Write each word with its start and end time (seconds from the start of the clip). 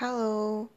Halo, 0.00 0.72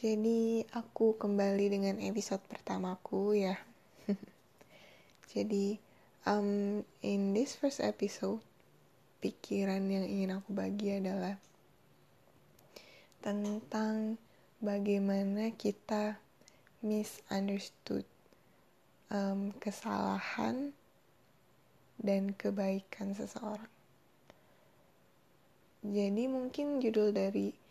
jadi 0.00 0.64
aku 0.72 1.20
kembali 1.20 1.76
dengan 1.76 2.00
episode 2.00 2.40
pertamaku 2.48 3.36
ya. 3.36 3.60
jadi, 5.36 5.76
um, 6.24 6.80
in 7.04 7.36
this 7.36 7.52
first 7.52 7.84
episode, 7.84 8.40
pikiran 9.20 9.84
yang 9.92 10.08
ingin 10.08 10.40
aku 10.40 10.56
bagi 10.56 10.88
adalah 10.88 11.36
tentang 13.20 14.16
bagaimana 14.64 15.52
kita 15.52 16.16
misunderstood 16.80 18.08
um, 19.12 19.52
kesalahan 19.60 20.72
dan 22.00 22.32
kebaikan 22.32 23.12
seseorang. 23.12 23.68
Jadi 25.84 26.24
mungkin 26.24 26.80
judul 26.80 27.12
dari 27.12 27.61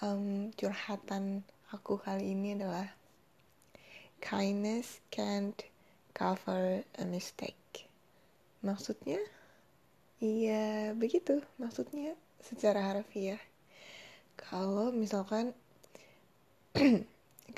um, 0.00 0.50
curhatan 0.56 1.44
aku 1.70 2.00
kali 2.00 2.34
ini 2.34 2.58
adalah 2.58 2.88
Kindness 4.24 5.04
can't 5.12 5.68
cover 6.16 6.80
a 6.96 7.04
mistake. 7.04 7.86
Maksudnya? 8.64 9.20
Iya, 10.24 10.96
begitu. 10.96 11.44
Maksudnya 11.60 12.16
secara 12.40 12.80
harfiah. 12.80 13.42
Kalau 14.40 14.88
misalkan 14.96 15.52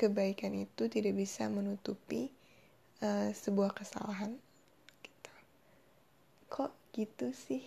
kebaikan 0.01 0.51
itu 0.59 0.91
tidak 0.91 1.15
bisa 1.15 1.47
menutupi 1.47 2.35
uh, 2.99 3.31
sebuah 3.31 3.71
kesalahan. 3.71 4.35
Gitu. 4.99 5.33
Kok 6.51 6.75
gitu 6.91 7.31
sih? 7.31 7.63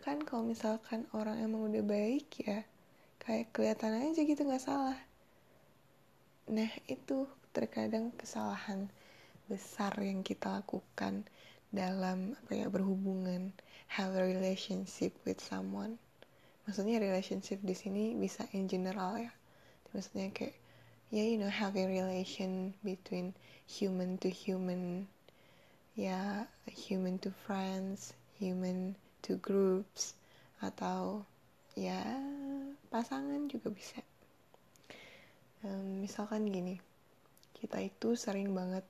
kan 0.00 0.16
kalau 0.24 0.48
misalkan 0.48 1.04
orang 1.12 1.36
emang 1.44 1.68
udah 1.68 1.84
baik 1.84 2.32
ya 2.40 2.64
kayak 3.20 3.52
kelihatan 3.52 4.10
aja 4.10 4.20
gitu 4.24 4.42
nggak 4.42 4.64
salah. 4.64 4.98
Nah 6.50 6.70
itu 6.88 7.28
terkadang 7.54 8.10
kesalahan 8.16 8.88
besar 9.46 9.94
yang 10.00 10.22
kita 10.26 10.62
lakukan 10.62 11.26
dalam 11.70 12.34
apa 12.34 12.52
ya 12.54 12.66
berhubungan 12.66 13.54
have 13.86 14.14
a 14.16 14.22
relationship 14.24 15.14
with 15.22 15.38
someone. 15.38 16.00
Maksudnya 16.66 16.98
relationship 17.02 17.62
di 17.62 17.74
sini 17.74 18.18
bisa 18.18 18.46
in 18.56 18.66
general 18.66 19.18
ya. 19.18 19.32
Maksudnya 19.94 20.30
kayak 20.34 20.56
ya 21.14 21.22
you 21.22 21.38
know 21.38 21.50
have 21.50 21.74
a 21.78 21.86
relation 21.86 22.74
between 22.82 23.36
human 23.66 24.18
to 24.18 24.26
human. 24.26 25.06
Ya 25.94 26.48
human 26.66 27.20
to 27.22 27.30
friends 27.44 28.14
human 28.40 28.96
to 29.20 29.36
groups 29.36 30.16
atau 30.64 31.28
ya 31.80 32.04
pasangan 32.92 33.48
juga 33.48 33.72
bisa. 33.72 34.04
Um, 35.64 36.04
misalkan 36.04 36.44
gini 36.48 36.76
kita 37.56 37.80
itu 37.80 38.16
sering 38.16 38.52
banget 38.52 38.84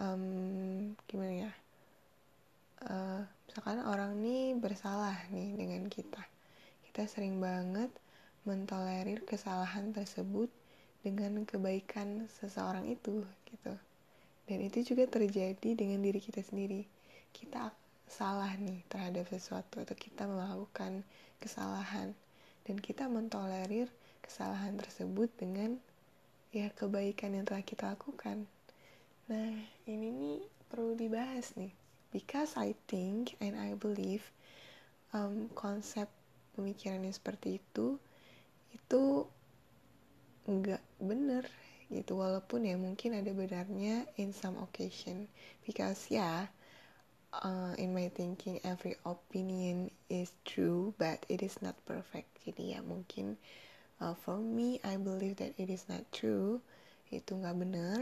um, 0.00 0.92
gimana 1.08 1.48
ya 1.48 1.52
uh, 2.88 3.20
misalkan 3.48 3.84
orang 3.84 4.16
nih 4.20 4.56
bersalah 4.56 5.16
nih 5.28 5.52
dengan 5.52 5.84
kita 5.88 6.24
kita 6.88 7.04
sering 7.12 7.36
banget 7.44 7.92
mentolerir 8.48 9.20
kesalahan 9.28 9.92
tersebut 9.92 10.48
dengan 11.04 11.44
kebaikan 11.44 12.24
seseorang 12.40 12.88
itu 12.88 13.20
gitu. 13.52 13.74
Dan 14.46 14.58
itu 14.62 14.94
juga 14.94 15.04
terjadi 15.10 15.74
dengan 15.74 16.00
diri 16.00 16.22
kita 16.22 16.40
sendiri. 16.40 16.86
Kita 17.36 17.68
salah 18.06 18.54
nih 18.56 18.86
terhadap 18.86 19.26
sesuatu 19.26 19.82
atau 19.82 19.94
kita 19.98 20.24
melakukan 20.30 21.02
kesalahan 21.42 22.14
dan 22.66 22.76
kita 22.78 23.10
mentolerir 23.10 23.90
kesalahan 24.22 24.78
tersebut 24.78 25.30
dengan 25.38 25.78
ya 26.50 26.70
kebaikan 26.72 27.34
yang 27.34 27.44
telah 27.46 27.62
kita 27.62 27.94
lakukan. 27.94 28.46
Nah, 29.26 29.52
ini 29.90 30.08
nih 30.14 30.38
perlu 30.70 30.94
dibahas 30.94 31.54
nih. 31.58 31.74
Because 32.14 32.56
I 32.56 32.72
think 32.88 33.36
and 33.42 33.58
I 33.58 33.76
believe 33.76 34.24
um, 35.12 35.50
konsep 35.52 36.08
pemikiran 36.56 37.04
yang 37.04 37.12
seperti 37.12 37.60
itu 37.60 38.00
itu 38.72 39.26
nggak 40.46 40.82
bener 41.02 41.44
gitu 41.90 42.18
walaupun 42.18 42.66
ya 42.66 42.74
mungkin 42.78 43.14
ada 43.14 43.30
benarnya 43.30 44.06
in 44.18 44.34
some 44.34 44.58
occasion 44.58 45.30
because 45.66 46.10
ya 46.10 46.50
uh, 47.42 47.74
in 47.76 47.92
my 47.92 48.08
thinking 48.14 48.60
every 48.64 48.96
opinion 49.04 49.90
is 50.08 50.32
true 50.44 50.94
but 50.98 51.24
it 51.28 51.42
is 51.42 51.60
not 51.60 51.76
perfect. 51.84 52.28
Jadi 52.46 52.76
ya 52.76 52.80
mungkin 52.80 53.36
uh, 54.00 54.14
for 54.16 54.38
me 54.40 54.80
I 54.86 54.96
believe 54.96 55.36
that 55.42 55.52
it 55.58 55.68
is 55.68 55.84
not 55.90 56.04
true. 56.12 56.60
Itu 57.12 57.36
nggak 57.36 57.56
benar. 57.56 57.98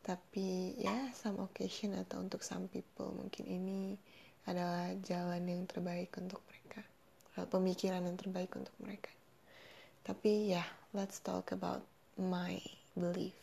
Tapi 0.00 0.80
ya 0.80 1.12
some 1.12 1.42
occasion 1.44 1.92
atau 1.96 2.24
untuk 2.24 2.40
some 2.40 2.70
people 2.72 3.12
mungkin 3.12 3.44
ini 3.44 4.00
adalah 4.48 4.96
jalan 5.04 5.44
yang 5.44 5.62
terbaik 5.68 6.12
untuk 6.16 6.40
mereka. 6.48 6.80
Pemikiran 7.40 8.04
yang 8.04 8.16
terbaik 8.20 8.52
untuk 8.56 8.74
mereka. 8.80 9.12
Tapi 10.04 10.56
ya 10.56 10.64
let's 10.96 11.20
talk 11.20 11.52
about 11.52 11.84
my 12.16 12.60
belief. 12.96 13.36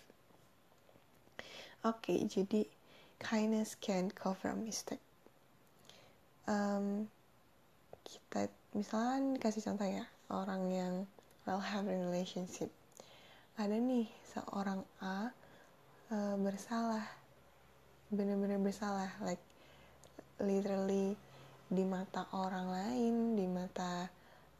Oke 1.85 2.13
okay, 2.13 2.19
jadi 2.25 2.65
kindness 3.21 3.77
can 3.77 4.09
cover 4.13 4.53
a 4.53 4.57
mistake 4.57 5.06
um, 6.47 7.05
kita 8.07 8.47
misalnya 8.71 9.37
kasih 9.39 9.63
contoh 9.63 9.87
ya 9.87 10.07
orang 10.31 10.63
yang 10.71 10.93
well 11.43 11.59
have 11.59 11.87
a 11.87 11.95
relationship. 11.95 12.71
Ada 13.59 13.75
nih 13.75 14.07
seorang 14.31 14.83
A 15.03 15.31
uh, 16.11 16.35
bersalah 16.39 17.03
bener-bener 18.07 18.59
bersalah 18.63 19.11
like 19.19 19.43
literally 20.39 21.19
di 21.67 21.83
mata 21.83 22.23
orang 22.31 22.71
lain 22.71 23.35
di 23.35 23.43
mata 23.43 24.07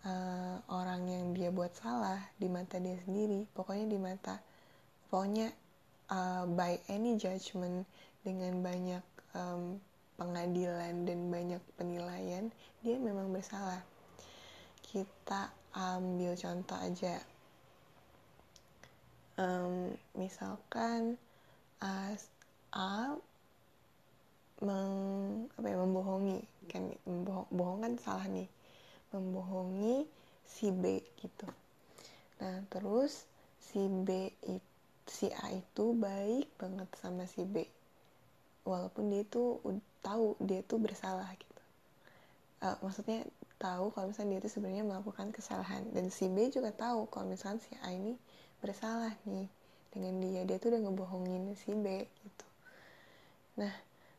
uh, 0.04 0.60
orang 0.68 1.08
yang 1.08 1.26
dia 1.32 1.48
buat 1.48 1.72
salah 1.72 2.20
di 2.36 2.52
mata 2.52 2.76
dia 2.76 3.00
sendiri 3.08 3.48
pokoknya 3.56 3.88
di 3.88 4.00
mata 4.02 4.36
pokoknya 5.08 5.48
uh, 6.12 6.44
by 6.52 6.76
any 6.92 7.16
judgment 7.16 7.88
dengan 8.28 8.60
banyak 8.60 9.04
um, 9.32 9.80
pengadilan 10.18 11.06
dan 11.06 11.20
banyak 11.30 11.62
penilaian 11.78 12.50
dia 12.82 12.98
memang 12.98 13.30
bersalah. 13.30 13.82
Kita 14.82 15.54
ambil 15.78 16.34
contoh 16.34 16.78
aja. 16.78 17.22
Um, 19.38 19.94
misalkan 20.18 21.22
A, 21.78 22.18
A 22.74 23.14
meng, 24.66 25.46
apa 25.54 25.68
ya, 25.70 25.78
membohongi. 25.78 26.42
Kan 26.68 26.90
membohong 27.06 27.48
bohong 27.54 27.80
kan 27.86 27.94
salah 28.02 28.26
nih. 28.26 28.50
Membohongi 29.14 30.10
si 30.48 30.74
B 30.74 31.04
gitu. 31.22 31.46
Nah 32.42 32.66
terus 32.72 33.30
si 33.62 33.86
B 33.86 34.34
si 35.08 35.32
A 35.32 35.54
itu 35.54 35.96
baik 35.96 36.50
banget 36.58 36.90
sama 36.98 37.30
si 37.30 37.46
B. 37.46 37.64
Walaupun 38.68 39.14
dia 39.14 39.24
tuh 39.24 39.64
tahu 40.08 40.40
dia 40.40 40.64
tuh 40.64 40.80
bersalah 40.80 41.28
gitu. 41.36 41.64
Uh, 42.64 42.78
maksudnya 42.82 43.28
tahu 43.60 43.92
kalau 43.92 44.10
misalnya 44.10 44.38
dia 44.38 44.42
tuh 44.48 44.54
sebenarnya 44.56 44.86
melakukan 44.88 45.36
kesalahan. 45.36 45.84
Dan 45.92 46.08
si 46.08 46.32
B 46.32 46.48
juga 46.48 46.72
tahu 46.72 47.12
kalau 47.12 47.28
misalnya 47.28 47.60
si 47.60 47.76
A 47.84 47.92
ini 47.92 48.16
bersalah 48.64 49.12
nih 49.28 49.52
dengan 49.92 50.14
dia. 50.24 50.42
Dia 50.48 50.58
tuh 50.58 50.72
udah 50.72 50.82
ngebohongin 50.88 51.54
si 51.60 51.76
B 51.76 52.08
gitu. 52.24 52.48
Nah 53.60 53.74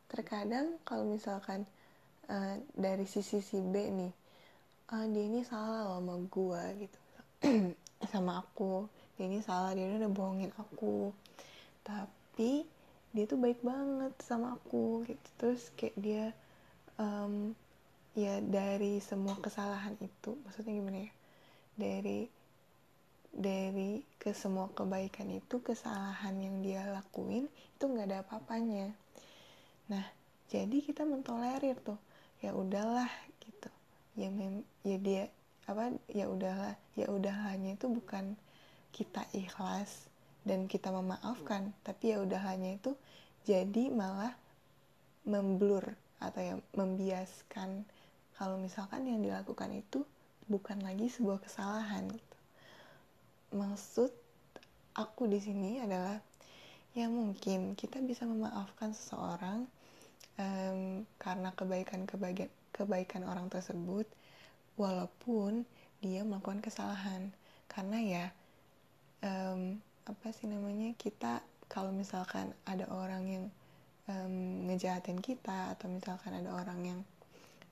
terkadang 0.09 0.77
kalau 0.85 1.09
misalkan 1.09 1.65
uh, 2.29 2.55
dari 2.77 3.09
sisi 3.09 3.41
si 3.41 3.57
B 3.57 3.75
nih 3.89 4.13
uh, 4.93 5.05
dia 5.09 5.23
ini 5.25 5.41
salah 5.41 5.89
loh 5.89 5.97
sama 6.01 6.15
gue 6.21 6.63
gitu. 6.85 6.99
Sama 8.11 8.39
aku. 8.39 8.87
Dia 9.19 9.27
ini 9.27 9.43
salah 9.43 9.75
dia 9.75 9.91
udah 9.91 10.07
bohongin 10.07 10.55
aku. 10.55 11.11
Tapi 11.83 12.63
dia 13.09 13.25
tuh 13.25 13.39
baik 13.41 13.61
banget 13.65 14.13
sama 14.21 14.57
aku 14.57 15.05
gitu. 15.09 15.27
Terus 15.39 15.61
kayak 15.73 15.95
dia 15.97 16.25
um, 17.01 17.53
ya 18.13 18.41
dari 18.43 18.99
semua 18.99 19.37
kesalahan 19.39 19.95
itu 20.01 20.35
maksudnya 20.45 20.73
gimana 20.75 20.99
ya 21.07 21.11
dari 21.79 22.19
dari 23.29 24.01
ke 24.17 24.33
semua 24.33 24.67
kebaikan 24.73 25.29
itu 25.29 25.61
kesalahan 25.61 26.33
yang 26.41 26.65
dia 26.65 26.81
lakuin 26.89 27.45
itu 27.47 27.83
nggak 27.85 28.07
ada 28.09 28.19
apa-apanya. 28.25 28.91
Nah 29.87 30.05
jadi 30.49 30.81
kita 30.81 31.05
mentolerir 31.05 31.77
tuh 31.85 31.97
ya 32.41 32.51
udahlah 32.57 33.09
gitu. 33.45 33.69
Ya 34.17 34.33
mem 34.33 34.65
ya 34.81 34.97
dia 34.97 35.23
apa 35.69 35.93
ya 36.09 36.25
udahlah 36.25 36.73
ya 36.97 37.05
udahlahnya 37.13 37.77
itu 37.77 37.85
bukan 37.85 38.33
kita 38.89 39.21
ikhlas 39.37 40.08
dan 40.47 40.65
kita 40.65 40.89
memaafkan 40.89 41.71
tapi 41.83 42.15
ya 42.15 42.23
udah 42.23 42.41
hanya 42.47 42.75
itu 42.79 42.95
jadi 43.43 43.91
malah 43.91 44.33
memblur 45.27 45.95
atau 46.19 46.41
yang 46.43 46.59
membiaskan 46.75 47.87
kalau 48.35 48.55
misalkan 48.59 49.07
yang 49.07 49.19
dilakukan 49.19 49.71
itu 49.75 50.03
bukan 50.47 50.79
lagi 50.81 51.11
sebuah 51.11 51.43
kesalahan 51.43 52.07
gitu. 52.09 52.37
Maksud 53.55 54.11
aku 54.95 55.27
di 55.27 55.39
sini 55.39 55.83
adalah 55.83 56.17
ya 56.97 57.05
mungkin 57.07 57.77
kita 57.77 58.01
bisa 58.01 58.25
memaafkan 58.25 58.95
seseorang 58.95 59.67
um, 60.41 61.05
karena 61.21 61.53
kebaikan 61.53 62.09
kebaikan 62.09 62.49
kebaikan 62.73 63.23
orang 63.27 63.51
tersebut 63.51 64.07
walaupun 64.79 65.67
dia 65.99 66.23
melakukan 66.23 66.63
kesalahan. 66.63 67.29
Karena 67.69 67.97
ya 67.99 68.25
um, 69.21 69.77
apa 70.05 70.31
sih 70.35 70.47
namanya 70.47 70.95
kita 70.95 71.41
kalau 71.67 71.89
misalkan 71.89 72.53
ada 72.65 72.85
orang 72.93 73.23
yang 73.27 73.45
um, 74.07 74.67
ngejahatin 74.69 75.19
kita 75.19 75.75
atau 75.75 75.89
misalkan 75.89 76.33
ada 76.33 76.53
orang 76.55 76.79
yang 76.85 76.99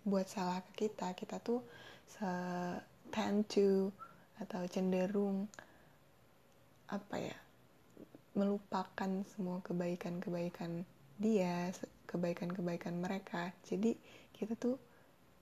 buat 0.07 0.27
salah 0.27 0.63
ke 0.71 0.88
kita 0.88 1.12
kita 1.15 1.39
tuh 1.44 1.59
se 2.07 2.29
tend 3.12 3.47
to 3.51 3.91
atau 4.39 4.63
cenderung 4.69 5.50
apa 6.88 7.15
ya 7.19 7.38
melupakan 8.38 9.25
semua 9.33 9.59
kebaikan-kebaikan 9.65 10.85
dia, 11.18 11.73
kebaikan-kebaikan 12.06 12.94
mereka. 13.01 13.50
Jadi 13.65 13.97
kita 14.38 14.53
tuh 14.53 14.77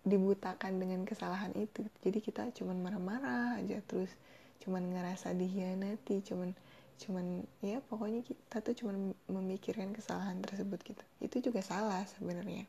dibutakan 0.08 0.80
dengan 0.80 1.04
kesalahan 1.04 1.52
itu. 1.60 1.84
Jadi 2.00 2.24
kita 2.24 2.48
cuman 2.56 2.80
marah-marah 2.80 3.60
aja 3.60 3.84
terus 3.84 4.08
cuman 4.64 4.96
ngerasa 4.96 5.36
dihianati, 5.36 6.24
cuman 6.24 6.56
cuman 6.96 7.44
ya 7.60 7.84
pokoknya 7.84 8.24
kita 8.24 8.64
tuh 8.64 8.74
cuman 8.74 9.12
memikirkan 9.28 9.92
kesalahan 9.92 10.40
tersebut 10.40 10.80
gitu. 10.84 11.04
Itu 11.20 11.38
juga 11.52 11.60
salah 11.60 12.08
sebenarnya. 12.08 12.64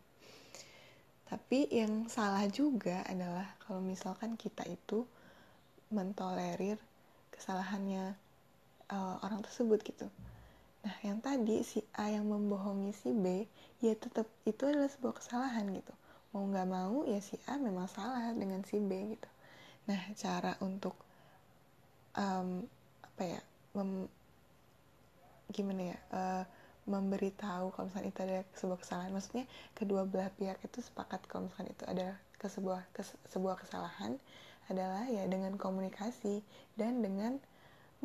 Tapi 1.26 1.66
yang 1.74 2.06
salah 2.06 2.46
juga 2.46 3.02
adalah 3.06 3.58
kalau 3.62 3.82
misalkan 3.82 4.38
kita 4.38 4.62
itu 4.70 5.02
mentolerir 5.90 6.78
kesalahannya 7.34 8.14
uh, 8.90 9.18
orang 9.22 9.42
tersebut 9.42 9.82
gitu. 9.82 10.06
Nah, 10.86 10.96
yang 11.02 11.18
tadi 11.18 11.66
si 11.66 11.82
A 11.98 12.14
yang 12.14 12.30
membohongi 12.30 12.94
si 12.94 13.10
B, 13.10 13.42
ya 13.82 13.98
tetap 13.98 14.30
itu 14.46 14.70
adalah 14.70 14.86
sebuah 14.86 15.18
kesalahan 15.18 15.66
gitu. 15.74 15.94
Mau 16.30 16.46
nggak 16.46 16.68
mau 16.70 17.02
ya 17.10 17.18
si 17.18 17.34
A 17.50 17.58
memang 17.58 17.90
salah 17.90 18.30
dengan 18.30 18.62
si 18.62 18.78
B 18.78 19.18
gitu. 19.18 19.28
Nah, 19.90 19.98
cara 20.14 20.54
untuk 20.62 20.94
um, 22.14 22.62
apa 23.02 23.22
ya, 23.26 23.40
gimana 25.52 25.94
ya, 25.94 25.98
uh, 26.14 26.44
memberitahu 26.86 27.74
kalau 27.74 27.90
misalnya 27.90 28.10
itu 28.14 28.20
ada 28.22 28.38
sebuah 28.54 28.78
kesalahan. 28.78 29.10
Maksudnya 29.10 29.44
kedua 29.74 30.06
belah 30.06 30.30
pihak 30.34 30.58
itu 30.62 30.78
sepakat 30.82 31.26
kalau 31.26 31.50
misalnya 31.50 31.72
itu 31.74 31.84
ada 31.86 32.08
ke 32.36 32.46
sebuah 32.46 32.80
ke 32.92 33.02
sebuah 33.32 33.56
kesalahan 33.58 34.20
adalah 34.66 35.06
ya 35.08 35.24
dengan 35.26 35.54
komunikasi 35.56 36.42
dan 36.74 37.00
dengan 37.00 37.38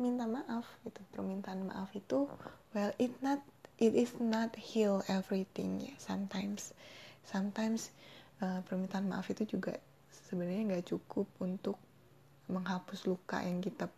minta 0.00 0.24
maaf 0.24 0.64
gitu 0.88 1.02
permintaan 1.12 1.68
maaf 1.68 1.92
itu 1.92 2.24
well 2.72 2.92
it 2.96 3.12
not 3.20 3.42
it 3.76 3.92
is 3.92 4.14
not 4.22 4.54
heal 4.56 5.04
everything 5.10 5.84
ya 5.84 5.94
sometimes 6.00 6.72
sometimes 7.28 7.92
uh, 8.40 8.64
permintaan 8.64 9.10
maaf 9.10 9.28
itu 9.28 9.44
juga 9.58 9.76
sebenarnya 10.30 10.74
nggak 10.74 10.86
cukup 10.96 11.28
untuk 11.44 11.76
menghapus 12.48 13.04
luka 13.04 13.44
yang 13.44 13.60
kita 13.60 13.90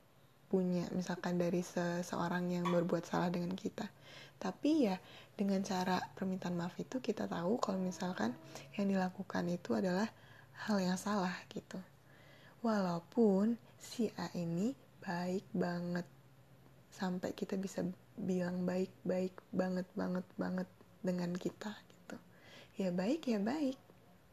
punya 0.55 0.87
misalkan 0.95 1.35
dari 1.35 1.67
seseorang 1.67 2.47
yang 2.47 2.71
berbuat 2.71 3.03
salah 3.03 3.27
dengan 3.27 3.59
kita. 3.59 3.91
Tapi 4.39 4.87
ya 4.87 4.95
dengan 5.35 5.67
cara 5.67 5.99
permintaan 6.15 6.55
maaf 6.55 6.79
itu 6.79 7.03
kita 7.03 7.27
tahu 7.27 7.59
kalau 7.59 7.83
misalkan 7.83 8.39
yang 8.79 8.87
dilakukan 8.87 9.51
itu 9.51 9.75
adalah 9.75 10.07
hal 10.63 10.79
yang 10.79 10.95
salah 10.95 11.35
gitu. 11.51 11.83
Walaupun 12.63 13.59
si 13.83 14.15
A 14.15 14.31
ini 14.39 14.79
baik 15.03 15.43
banget. 15.51 16.07
Sampai 16.95 17.35
kita 17.35 17.59
bisa 17.59 17.83
bilang 18.15 18.63
baik 18.63 18.95
baik 19.03 19.35
banget 19.51 19.91
banget 19.99 20.23
banget 20.39 20.71
dengan 21.03 21.35
kita 21.35 21.75
gitu. 21.91 22.15
Ya 22.79 22.95
baik 22.95 23.27
ya 23.27 23.43
baik. 23.43 23.75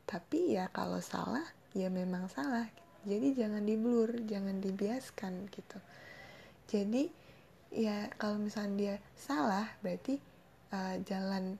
Tapi 0.06 0.54
ya 0.54 0.70
kalau 0.70 1.02
salah 1.02 1.50
ya 1.74 1.90
memang 1.90 2.30
salah. 2.30 2.70
Jadi 3.10 3.34
jangan 3.34 3.66
diblur 3.66 4.22
jangan 4.30 4.62
dibiaskan 4.62 5.50
gitu 5.50 5.82
jadi 6.72 7.12
ya 7.68 8.08
kalau 8.16 8.40
misalnya 8.40 8.76
dia 8.80 8.96
salah 9.20 9.68
berarti 9.84 10.16
uh, 10.72 10.96
jalan 11.04 11.60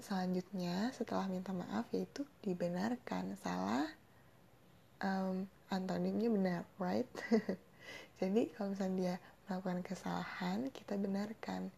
selanjutnya 0.00 0.92
setelah 0.96 1.28
minta 1.28 1.52
maaf 1.52 1.84
yaitu 1.92 2.24
dibenarkan. 2.40 3.36
Salah 3.44 3.84
um, 5.04 5.44
antonimnya 5.68 6.32
benar 6.32 6.60
right? 6.80 7.08
Jadi 8.20 8.48
kalau 8.56 8.72
misalnya 8.72 8.96
dia 8.96 9.14
melakukan 9.44 9.84
kesalahan 9.84 10.72
kita 10.72 10.96
benarkan. 10.96 11.68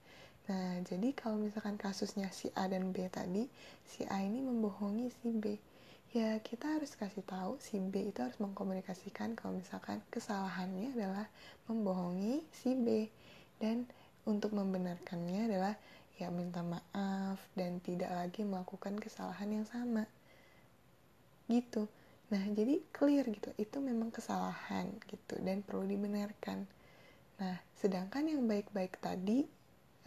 Nah 0.49 0.81
jadi 0.81 1.13
kalau 1.13 1.37
misalkan 1.37 1.77
kasusnya 1.77 2.33
si 2.33 2.49
A 2.57 2.65
dan 2.71 2.95
B 2.95 3.05
tadi 3.13 3.45
si 3.85 4.09
A 4.09 4.25
ini 4.25 4.41
membohongi 4.41 5.13
si 5.13 5.29
B 5.29 5.61
ya 6.17 6.41
kita 6.41 6.81
harus 6.81 6.97
kasih 6.97 7.21
tahu 7.25 7.61
si 7.61 7.77
B 7.77 8.09
itu 8.09 8.25
harus 8.25 8.41
mengkomunikasikan 8.41 9.37
kalau 9.37 9.61
misalkan 9.61 10.01
kesalahannya 10.09 10.97
adalah 10.97 11.27
membohongi 11.69 12.45
si 12.53 12.73
B. 12.73 13.13
Dan 13.59 13.85
untuk 14.25 14.55
membenarkannya 14.55 15.51
adalah 15.51 15.75
ya 16.17 16.33
minta 16.33 16.65
maaf 16.65 17.39
dan 17.55 17.79
tidak 17.85 18.11
lagi 18.11 18.43
melakukan 18.43 18.97
kesalahan 18.97 19.63
yang 19.63 19.67
sama. 19.69 20.09
Gitu. 21.47 21.89
Nah, 22.29 22.45
jadi 22.53 22.85
clear 22.93 23.25
gitu, 23.33 23.51
itu 23.57 23.77
memang 23.81 24.13
kesalahan 24.13 24.93
gitu 25.09 25.41
dan 25.41 25.65
perlu 25.65 25.89
dibenarkan. 25.89 26.69
Nah, 27.41 27.57
sedangkan 27.81 28.29
yang 28.29 28.45
baik-baik 28.45 29.01
tadi 29.01 29.49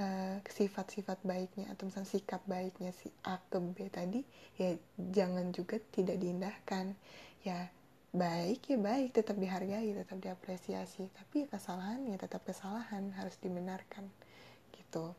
uh, 0.01 0.41
sifat-sifat 0.49 1.21
baiknya 1.21 1.69
atau 1.69 1.85
misalnya 1.85 2.09
sikap 2.09 2.41
baiknya 2.49 2.89
si 2.97 3.13
A 3.21 3.37
ke 3.37 3.61
B 3.61 3.85
tadi 3.93 4.25
ya 4.57 4.73
jangan 4.97 5.53
juga 5.53 5.77
tidak 5.93 6.17
diindahkan. 6.17 6.97
Ya 7.45 7.69
baik 8.11 8.67
ya 8.67 8.77
baik, 8.81 9.13
tetap 9.13 9.37
dihargai, 9.37 9.93
tetap 9.93 10.17
diapresiasi. 10.17 11.05
Tapi 11.13 11.45
ya 11.45 11.47
kesalahan 11.53 12.01
ya 12.09 12.17
tetap 12.17 12.41
kesalahan, 12.41 13.13
harus 13.13 13.37
dibenarkan 13.37 14.09
gitu. 14.73 15.13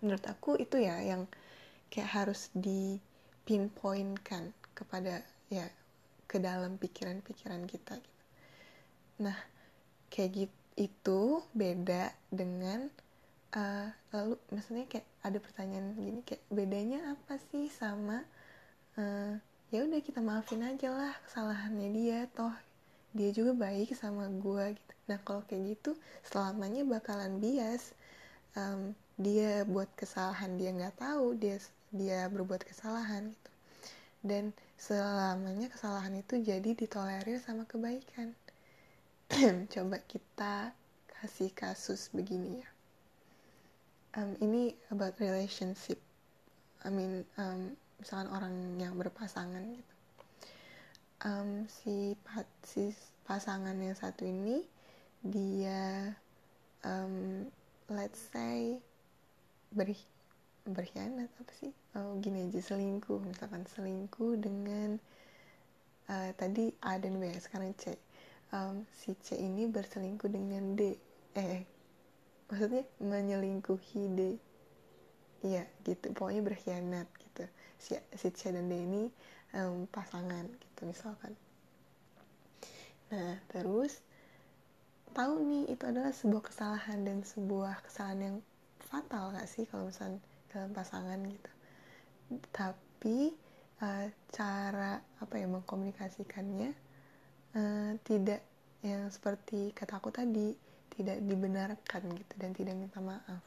Menurut 0.00 0.24
aku 0.24 0.56
itu 0.56 0.80
ya 0.80 1.00
yang 1.04 1.28
kayak 1.92 2.10
harus 2.24 2.48
di 2.56 2.96
pinpointkan 3.44 4.56
kepada 4.72 5.20
ya 5.52 5.68
ke 6.24 6.40
dalam 6.40 6.80
pikiran-pikiran 6.80 7.68
kita 7.68 8.00
gitu. 8.00 8.22
Nah, 9.22 9.36
kayak 10.10 10.30
gitu 10.34 10.64
itu 10.74 11.42
beda 11.54 12.10
dengan 12.34 12.90
uh, 13.54 13.88
lalu 14.10 14.34
maksudnya 14.50 14.84
kayak 14.90 15.06
ada 15.22 15.38
pertanyaan 15.38 15.94
gini 15.94 16.20
kayak 16.26 16.42
bedanya 16.50 17.14
apa 17.14 17.38
sih 17.50 17.70
sama 17.70 18.26
uh, 18.98 19.38
ya 19.70 19.78
udah 19.86 20.00
kita 20.02 20.20
maafin 20.22 20.62
aja 20.66 20.90
lah 20.90 21.14
kesalahannya 21.26 21.88
dia 21.94 22.20
toh 22.34 22.54
dia 23.14 23.30
juga 23.30 23.54
baik 23.54 23.94
sama 23.94 24.26
gue 24.26 24.74
gitu. 24.74 24.92
Nah 25.06 25.18
kalau 25.22 25.46
kayak 25.46 25.78
gitu 25.78 25.94
selamanya 26.26 26.82
bakalan 26.82 27.38
bias. 27.38 27.94
Um, 28.54 28.94
dia 29.14 29.62
buat 29.66 29.86
kesalahan 29.94 30.58
dia 30.58 30.74
nggak 30.74 30.98
tahu 30.98 31.38
dia 31.38 31.62
dia 31.94 32.26
berbuat 32.26 32.66
kesalahan 32.66 33.30
gitu. 33.30 33.50
Dan 34.26 34.50
selamanya 34.74 35.70
kesalahan 35.70 36.18
itu 36.18 36.42
jadi 36.42 36.74
ditolerir 36.74 37.38
sama 37.38 37.62
kebaikan. 37.70 38.34
Coba 39.74 40.02
kita 40.02 40.74
kasih 41.06 41.54
kasus 41.54 42.10
begini 42.10 42.66
ya 42.66 42.73
um, 44.16 44.34
ini 44.42 44.74
about 44.90 45.18
relationship. 45.18 45.98
I 46.84 46.90
mean 46.90 47.24
um, 47.38 47.74
misalkan 47.98 48.28
orang 48.30 48.54
yang 48.78 48.94
berpasangan 48.98 49.62
gitu. 49.74 49.94
Um, 51.24 51.64
si, 51.70 52.12
si 52.60 52.92
pasangan 53.24 53.72
yang 53.80 53.96
satu 53.96 54.28
ini 54.28 54.60
dia 55.24 56.12
um, 56.84 57.48
let's 57.88 58.20
say 58.28 58.76
beri 59.72 59.96
berkhianat 60.64 61.32
apa 61.40 61.52
sih? 61.60 61.72
Oh, 61.96 62.16
gini 62.20 62.48
aja 62.48 62.60
selingkuh. 62.60 63.20
Misalkan 63.24 63.64
selingkuh 63.68 64.36
dengan 64.40 65.00
uh, 66.08 66.30
tadi 66.36 66.72
A 66.84 67.00
dan 67.00 67.20
B 67.20 67.32
sekarang 67.40 67.72
C. 67.80 67.96
Um, 68.52 68.84
si 68.92 69.16
C 69.24 69.40
ini 69.40 69.64
berselingkuh 69.68 70.28
dengan 70.28 70.76
D. 70.76 70.96
Eh 71.34 71.73
maksudnya 72.54 72.86
menyelingkuhi 73.02 74.02
D 74.14 74.20
iya 75.42 75.66
gitu. 75.82 76.14
Pokoknya 76.14 76.46
berkhianat 76.46 77.10
gitu. 77.18 77.42
Si, 77.82 77.98
si 78.14 78.30
C 78.30 78.54
dan 78.54 78.70
D 78.70 78.78
ini 78.78 79.10
um, 79.58 79.90
pasangan 79.90 80.46
gitu 80.46 80.86
misalkan. 80.86 81.34
Nah 83.10 83.42
terus 83.50 83.98
tahu 85.10 85.42
nih 85.42 85.74
itu 85.74 85.82
adalah 85.82 86.14
sebuah 86.14 86.42
kesalahan 86.46 87.02
dan 87.02 87.26
sebuah 87.26 87.82
kesalahan 87.82 88.20
yang 88.22 88.36
fatal 88.78 89.34
gak 89.34 89.50
sih 89.50 89.66
kalau 89.66 89.90
misalnya 89.90 90.22
dalam 90.54 90.70
pasangan 90.70 91.18
gitu? 91.26 91.50
Tapi 92.54 93.34
uh, 93.82 94.06
cara 94.30 95.02
apa 95.18 95.34
ya 95.34 95.50
mengkomunikasikannya 95.50 96.70
uh, 97.58 97.90
tidak 98.06 98.40
yang 98.84 99.08
seperti 99.08 99.72
kata 99.72 99.96
aku 99.98 100.12
tadi 100.12 100.52
tidak 100.94 101.18
dibenarkan 101.26 102.02
gitu 102.14 102.34
dan 102.38 102.50
tidak 102.54 102.74
minta 102.78 102.98
maaf. 103.02 103.42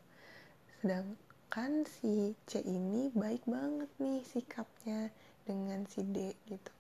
Sedangkan 0.80 1.88
si 1.88 2.36
C 2.46 2.62
ini 2.62 3.10
baik 3.16 3.48
banget 3.48 3.90
nih 3.98 4.22
sikapnya 4.28 5.10
dengan 5.48 5.88
si 5.88 6.04
D 6.04 6.36
gitu. 6.46 6.74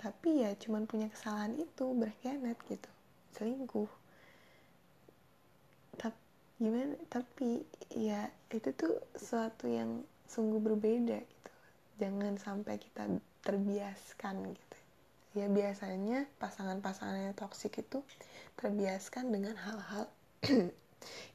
Tapi 0.00 0.42
ya 0.42 0.50
cuman 0.58 0.88
punya 0.88 1.06
kesalahan 1.12 1.54
itu 1.60 1.84
berkhianat 1.94 2.58
gitu. 2.66 2.90
Selingkuh. 3.38 3.86
Tapi 6.00 6.18
gimana? 6.58 6.98
Tapi 7.06 7.62
ya 7.94 8.26
itu 8.50 8.74
tuh 8.74 8.98
suatu 9.14 9.70
yang 9.70 10.02
sungguh 10.26 10.58
berbeda 10.58 11.22
gitu. 11.22 11.52
Jangan 12.02 12.34
sampai 12.40 12.80
kita 12.82 13.06
terbiaskan 13.46 14.56
gitu. 14.56 14.78
Ya 15.32 15.46
biasanya 15.48 16.28
pasangan-pasangan 16.42 17.30
yang 17.30 17.36
toksik 17.38 17.80
itu 17.80 18.02
terbiaskan 18.58 19.32
dengan 19.32 19.56
hal-hal 19.56 20.06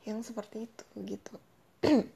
yang 0.08 0.22
seperti 0.24 0.70
itu 0.70 0.86
gitu. 1.06 1.36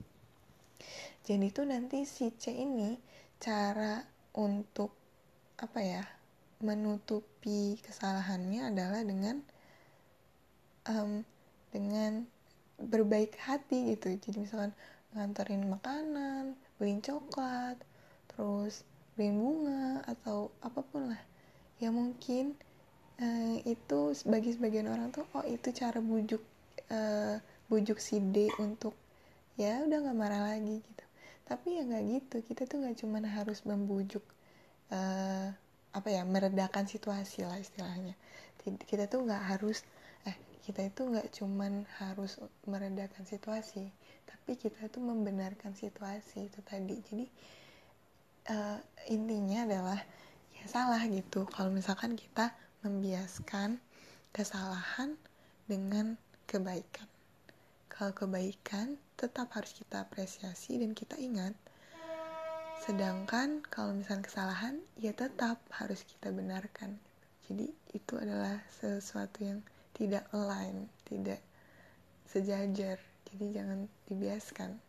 Jadi 1.28 1.46
itu 1.48 1.62
nanti 1.64 2.04
si 2.10 2.34
C 2.34 2.52
ini 2.52 2.98
cara 3.38 4.02
untuk 4.36 4.94
apa 5.62 5.80
ya 5.80 6.04
menutupi 6.62 7.78
kesalahannya 7.82 8.74
adalah 8.74 9.02
dengan 9.06 9.42
um, 10.90 11.22
dengan 11.70 12.26
berbaik 12.82 13.38
hati 13.38 13.94
gitu. 13.94 14.18
Jadi 14.18 14.38
misalkan 14.42 14.74
nganterin 15.14 15.68
makanan 15.68 16.58
beliin 16.80 17.04
coklat 17.04 17.78
terus 18.32 18.88
beliin 19.14 19.38
bunga 19.38 20.02
atau 20.08 20.50
apa 20.66 20.82
pun 20.82 21.14
lah. 21.14 21.22
Ya 21.78 21.94
mungkin 21.94 22.58
uh, 23.22 23.56
itu 23.64 24.02
bagi 24.26 24.52
sebagian 24.52 24.90
orang 24.90 25.14
tuh 25.14 25.24
oh 25.38 25.46
itu 25.46 25.70
cara 25.72 26.02
bujuk 26.02 26.42
uh, 26.90 27.38
bujuk 27.70 28.02
si 28.02 28.20
D 28.20 28.50
untuk 28.60 28.98
ya 29.56 29.86
udah 29.86 29.98
nggak 30.10 30.18
marah 30.18 30.42
lagi 30.58 30.82
gitu. 30.82 31.06
Tapi 31.46 31.80
ya 31.80 31.82
nggak 31.86 32.04
gitu 32.10 32.36
kita 32.52 32.62
tuh 32.68 32.84
nggak 32.84 32.98
cuman 33.00 33.24
harus 33.30 33.60
membujuk 33.64 34.24
uh, 34.92 35.48
apa 35.92 36.08
ya 36.08 36.24
meredakan 36.26 36.88
situasi 36.90 37.46
lah 37.46 37.60
istilahnya. 37.62 38.18
Kita 38.62 39.08
tuh 39.08 39.24
nggak 39.24 39.44
harus 39.56 39.86
eh 40.26 40.36
kita 40.66 40.86
itu 40.90 41.02
nggak 41.06 41.28
cuman 41.34 41.86
harus 42.02 42.38
meredakan 42.66 43.26
situasi 43.26 43.90
tapi 44.28 44.58
kita 44.58 44.90
tuh 44.90 45.04
membenarkan 45.04 45.78
situasi 45.78 46.50
itu 46.50 46.60
tadi. 46.66 46.96
Jadi 47.08 47.26
uh, 48.50 48.80
intinya 49.12 49.68
adalah 49.68 50.00
ya 50.58 50.66
salah 50.66 51.02
gitu. 51.08 51.46
Kalau 51.52 51.70
misalkan 51.70 52.16
kita 52.16 52.52
membiaskan 52.82 53.78
kesalahan 54.34 55.18
dengan 55.70 56.18
kebaikan. 56.50 57.08
Kalau 57.92 58.12
kebaikan 58.18 58.98
tetap 59.14 59.54
harus 59.54 59.78
kita 59.78 60.02
apresiasi 60.04 60.82
dan 60.82 60.98
kita 60.98 61.16
ingat. 61.22 61.54
Sedangkan 62.82 63.62
kalau 63.70 63.94
misalkan 63.94 64.26
kesalahan 64.26 64.76
ya 64.98 65.14
tetap 65.14 65.62
harus 65.70 66.02
kita 66.02 66.34
benarkan. 66.34 66.98
Jadi 67.46 67.70
itu 67.94 68.14
adalah 68.18 68.58
sesuatu 68.82 69.46
yang 69.46 69.62
tidak 69.94 70.26
align 70.34 70.90
tidak 71.06 71.38
sejajar. 72.26 72.98
Jadi 73.30 73.46
jangan 73.54 73.86
dibiaskan 74.10 74.80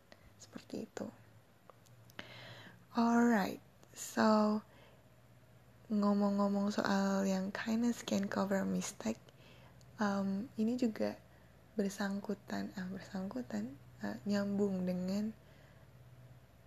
seperti 0.41 0.89
itu. 0.89 1.05
Alright 2.97 3.61
so 3.93 4.59
ngomong-ngomong 5.91 6.71
soal 6.71 7.27
yang 7.27 7.51
kindness 7.51 8.05
can 8.07 8.29
cover 8.31 8.63
mistake 8.63 9.19
um, 9.99 10.47
ini 10.55 10.79
juga 10.79 11.15
bersangkutan 11.73 12.69
ah 12.77 12.85
bersangkutan 12.93 13.73
uh, 14.05 14.17
nyambung 14.29 14.85
dengan 14.85 15.33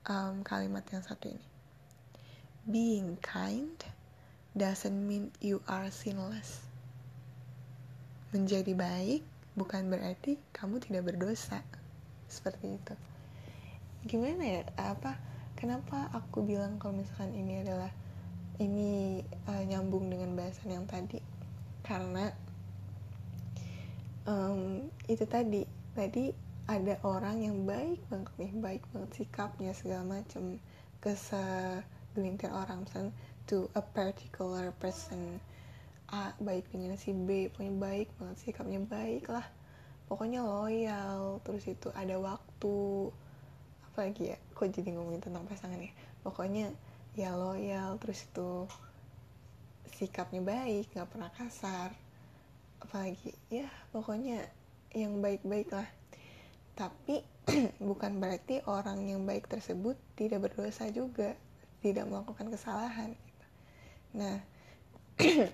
um, 0.08 0.42
kalimat 0.42 0.82
yang 0.90 1.02
satu 1.02 1.30
ini. 1.30 1.46
Being 2.66 3.18
kind 3.22 3.78
doesn't 4.58 4.96
mean 5.06 5.30
you 5.38 5.62
are 5.70 5.86
sinless. 5.94 6.66
Menjadi 8.34 8.74
baik 8.74 9.22
bukan 9.54 9.86
berarti 9.86 10.38
kamu 10.50 10.82
tidak 10.82 11.14
berdosa. 11.14 11.62
Seperti 12.26 12.74
itu. 12.74 12.94
Gimana 14.10 14.42
ya? 14.42 14.62
Apa 14.74 15.14
kenapa 15.54 16.10
aku 16.10 16.42
bilang 16.42 16.82
kalau 16.82 16.98
misalkan 16.98 17.30
ini 17.38 17.62
adalah 17.62 17.94
ini 18.56 19.20
uh, 19.48 19.64
nyambung 19.64 20.08
dengan 20.08 20.32
bahasan 20.36 20.72
yang 20.72 20.86
tadi. 20.88 21.20
Karena 21.84 22.32
um, 24.24 24.88
itu 25.06 25.24
tadi. 25.28 25.64
Tadi 25.96 26.28
ada 26.66 26.98
orang 27.06 27.40
yang 27.40 27.62
baik 27.64 28.02
banget 28.10 28.32
nih 28.36 28.52
baik 28.58 28.82
banget 28.90 29.22
sikapnya 29.22 29.72
segala 29.72 30.20
macam 30.20 30.60
ke 31.00 31.12
segelintir 31.14 32.52
orang. 32.52 32.84
Misalnya 32.84 33.12
to 33.48 33.70
a 33.78 33.82
particular 33.82 34.72
person. 34.76 35.40
A 36.14 36.30
baik 36.38 36.70
dengan 36.70 36.94
si 36.94 37.10
B 37.10 37.50
pokoknya 37.50 37.74
baik 37.82 38.08
banget 38.20 38.36
sikapnya 38.44 38.80
baik 38.84 39.26
lah. 39.26 39.46
Pokoknya 40.06 40.44
loyal. 40.44 41.42
Terus 41.42 41.64
itu 41.66 41.88
ada 41.96 42.14
waktu. 42.20 43.10
Apa 43.90 44.12
lagi 44.12 44.34
ya 44.34 44.36
kok 44.52 44.68
jadi 44.68 44.92
ngomongin 44.92 45.24
tentang 45.24 45.48
pasangan 45.48 45.80
ya? 45.80 45.90
Pokoknya 46.20 46.70
ya 47.16 47.32
loyal. 47.34 47.96
Terus 47.98 48.28
itu 48.28 48.68
sikapnya 49.96 50.44
baik 50.44 50.92
nggak 50.92 51.10
pernah 51.10 51.30
kasar. 51.32 51.90
Apalagi 52.84 53.32
ya 53.48 53.66
pokoknya 53.90 54.44
yang 54.92 55.24
baik-baik 55.24 55.72
lah. 55.72 55.88
Tapi 56.76 57.24
bukan 57.88 58.20
berarti 58.20 58.60
orang 58.68 59.02
yang 59.08 59.24
baik 59.24 59.48
tersebut 59.48 59.96
tidak 60.14 60.46
berdosa 60.46 60.92
juga 60.92 61.34
tidak 61.86 62.10
melakukan 62.10 62.50
kesalahan 62.50 63.14
gitu. 63.14 63.46
nah 64.16 64.36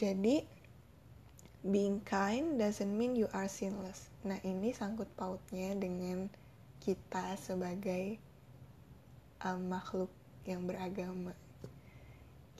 jadi 0.00 0.46
being 1.64 1.98
kind 2.04 2.60
doesn't 2.60 2.92
mean 2.92 3.16
you 3.16 3.26
are 3.32 3.48
sinless. 3.48 4.12
Nah 4.22 4.38
ini 4.44 4.70
sangkut 4.70 5.08
pautnya 5.16 5.72
dengan 5.74 6.28
kita 6.84 7.34
sebagai 7.40 8.20
um, 9.40 9.72
makhluk 9.72 10.12
yang 10.44 10.68
beragama. 10.68 11.32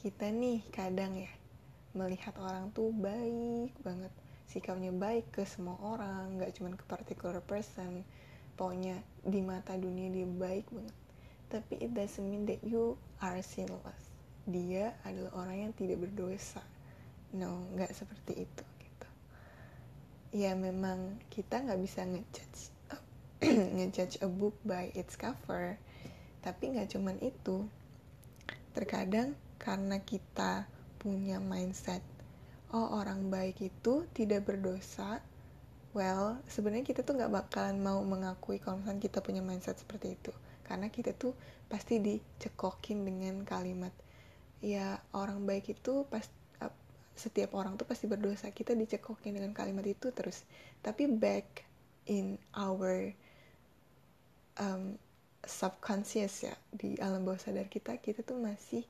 Kita 0.00 0.28
nih 0.28 0.64
kadang 0.72 1.16
ya 1.16 1.32
melihat 1.94 2.34
orang 2.40 2.72
tuh 2.74 2.90
baik 2.90 3.72
banget. 3.84 4.12
Sikapnya 4.48 4.92
baik 4.92 5.32
ke 5.32 5.42
semua 5.48 5.78
orang 5.80 6.36
nggak 6.36 6.52
cuma 6.58 6.72
ke 6.74 6.84
particular 6.84 7.40
person. 7.44 8.04
Pokoknya 8.54 9.00
di 9.24 9.40
mata 9.40 9.76
dunia 9.76 10.10
dia 10.12 10.28
baik 10.28 10.68
banget. 10.72 10.96
Tapi 11.48 11.74
it 11.80 11.90
doesn't 11.92 12.24
mean 12.24 12.48
that 12.48 12.60
you 12.64 12.96
are 13.20 13.40
sinless. 13.44 14.12
Dia 14.44 14.96
adalah 15.04 15.32
orang 15.44 15.56
yang 15.68 15.72
tidak 15.76 16.04
berdosa. 16.04 16.60
No 17.36 17.68
nggak 17.76 17.92
seperti 17.92 18.48
itu 18.48 18.64
gitu. 18.80 19.08
Ya 20.34 20.52
memang 20.56 21.20
kita 21.30 21.62
nggak 21.62 21.80
bisa 21.80 22.04
ngejudge 22.04 22.74
ngejudge 23.76 24.18
a 24.24 24.28
book 24.28 24.56
by 24.64 24.88
its 24.96 25.14
cover 25.20 25.76
tapi 26.44 26.76
nggak 26.76 26.92
cuman 26.92 27.16
itu. 27.24 27.64
Terkadang 28.76 29.32
karena 29.56 29.96
kita 30.04 30.68
punya 31.00 31.40
mindset 31.40 32.04
oh 32.74 33.00
orang 33.00 33.30
baik 33.32 33.60
itu 33.64 34.02
tidak 34.16 34.50
berdosa 34.50 35.22
well 35.94 36.40
sebenarnya 36.50 36.82
kita 36.82 37.06
tuh 37.06 37.14
nggak 37.14 37.30
bakalan 37.30 37.78
mau 37.78 38.02
mengakui 38.02 38.58
kalau 38.58 38.82
misalnya 38.82 39.04
kita 39.08 39.18
punya 39.24 39.40
mindset 39.40 39.80
seperti 39.80 40.20
itu. 40.20 40.32
Karena 40.64 40.92
kita 40.92 41.16
tuh 41.16 41.32
pasti 41.70 41.96
dicekokin 42.02 43.08
dengan 43.08 43.40
kalimat 43.48 43.92
ya 44.64 45.00
orang 45.16 45.44
baik 45.44 45.76
itu 45.76 46.04
pas 46.08 46.24
setiap 47.14 47.54
orang 47.54 47.78
tuh 47.78 47.86
pasti 47.86 48.10
berdosa. 48.10 48.50
Kita 48.50 48.74
dicekokin 48.74 49.38
dengan 49.38 49.54
kalimat 49.54 49.86
itu 49.86 50.10
terus. 50.10 50.42
Tapi 50.82 51.06
back 51.06 51.62
in 52.10 52.36
our 52.58 53.14
um, 54.58 54.98
subconscious 55.46 56.48
ya 56.48 56.54
di 56.72 56.96
alam 57.00 57.24
bawah 57.24 57.40
sadar 57.40 57.68
kita 57.68 57.98
kita 58.00 58.24
tuh 58.24 58.40
masih 58.40 58.84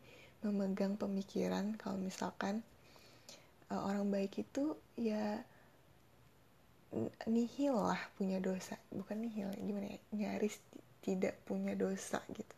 memegang 0.44 1.00
pemikiran 1.00 1.72
kalau 1.80 1.96
misalkan 1.96 2.60
uh, 3.72 3.80
orang 3.88 4.12
baik 4.12 4.44
itu 4.44 4.76
ya 4.94 5.40
nihil 7.26 7.74
lah 7.74 7.98
punya 8.14 8.38
dosa. 8.38 8.78
Bukan 8.94 9.24
nihil 9.24 9.50
gimana 9.58 9.90
ya? 9.90 9.98
Nyaris 10.14 10.60
tidak 11.02 11.34
punya 11.42 11.74
dosa 11.74 12.22
gitu. 12.30 12.56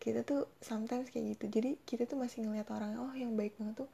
Kita 0.00 0.24
tuh 0.24 0.48
sometimes 0.58 1.12
kayak 1.12 1.38
gitu. 1.38 1.60
Jadi 1.60 1.70
kita 1.86 2.08
tuh 2.08 2.18
masih 2.18 2.42
ngeliat 2.44 2.66
orang 2.72 2.98
oh 2.98 3.14
yang 3.14 3.36
baik 3.36 3.54
banget 3.60 3.86
tuh 3.86 3.90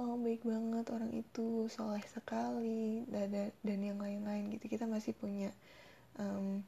oh 0.00 0.16
baik 0.16 0.40
banget 0.46 0.86
orang 0.88 1.12
itu 1.12 1.68
soleh 1.68 2.00
sekali 2.08 3.04
dan 3.12 3.52
dan 3.60 3.78
yang 3.78 4.00
lain-lain 4.00 4.50
gitu. 4.56 4.66
Kita 4.66 4.88
masih 4.88 5.14
punya 5.14 5.52
um, 6.18 6.64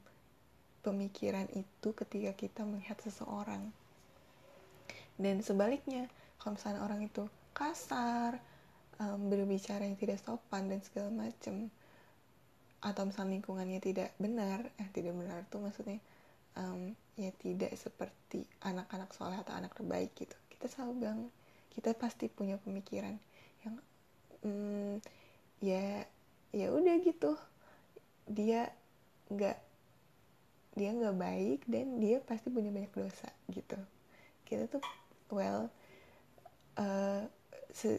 pemikiran 0.82 1.46
itu 1.54 1.88
ketika 1.94 2.34
kita 2.34 2.62
melihat 2.66 2.98
seseorang. 3.00 3.70
Dan 5.16 5.40
sebaliknya 5.40 6.10
kalau 6.42 6.58
misalnya 6.58 6.82
orang 6.82 7.06
itu 7.06 7.30
kasar 7.54 8.42
um, 8.98 9.30
berbicara 9.30 9.86
yang 9.86 9.94
tidak 9.94 10.18
sopan 10.18 10.66
dan 10.66 10.82
segala 10.82 11.10
macam 11.14 11.70
atau 12.82 13.02
misalnya 13.06 13.38
lingkungannya 13.38 13.78
tidak 13.78 14.10
benar 14.18 14.66
eh 14.74 14.90
tidak 14.90 15.14
benar 15.14 15.46
tuh 15.46 15.62
maksudnya 15.62 16.02
um, 16.58 16.90
ya 17.14 17.30
tidak 17.38 17.70
seperti 17.78 18.42
anak-anak 18.66 19.14
soleh 19.14 19.38
atau 19.38 19.54
anak 19.54 19.70
terbaik 19.78 20.10
gitu. 20.18 20.34
Kita 20.50 20.66
selalu 20.66 20.92
bilang 20.98 21.18
kita 21.70 21.94
pasti 21.94 22.26
punya 22.26 22.58
pemikiran 22.58 23.14
yang 23.62 23.76
um, 24.42 24.98
ya 25.62 26.02
ya 26.50 26.66
udah 26.74 26.94
gitu. 27.06 27.38
Dia 28.26 28.66
nggak 29.30 29.71
dia 30.72 30.90
nggak 30.92 31.16
baik 31.16 31.60
dan 31.68 32.00
dia 32.00 32.20
pasti 32.24 32.48
punya 32.48 32.72
banyak 32.72 32.92
dosa 32.92 33.28
gitu 33.52 33.76
kita 34.48 34.68
tuh 34.68 34.84
well 35.32 35.68
uh, 36.76 37.24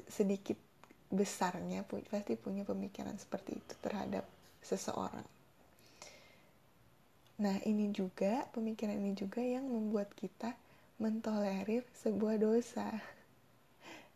sedikit 0.10 0.58
besarnya 1.14 1.86
pasti 1.86 2.34
punya 2.34 2.66
pemikiran 2.66 3.14
seperti 3.22 3.62
itu 3.62 3.74
terhadap 3.86 4.26
seseorang. 4.66 5.26
Nah, 7.38 7.58
ini 7.66 7.94
juga 7.94 8.50
pemikiran 8.54 8.98
ini 8.98 9.14
juga 9.14 9.42
yang 9.42 9.66
membuat 9.70 10.10
kita 10.18 10.58
mentolerir 10.98 11.86
sebuah 12.02 12.42
dosa. 12.42 12.90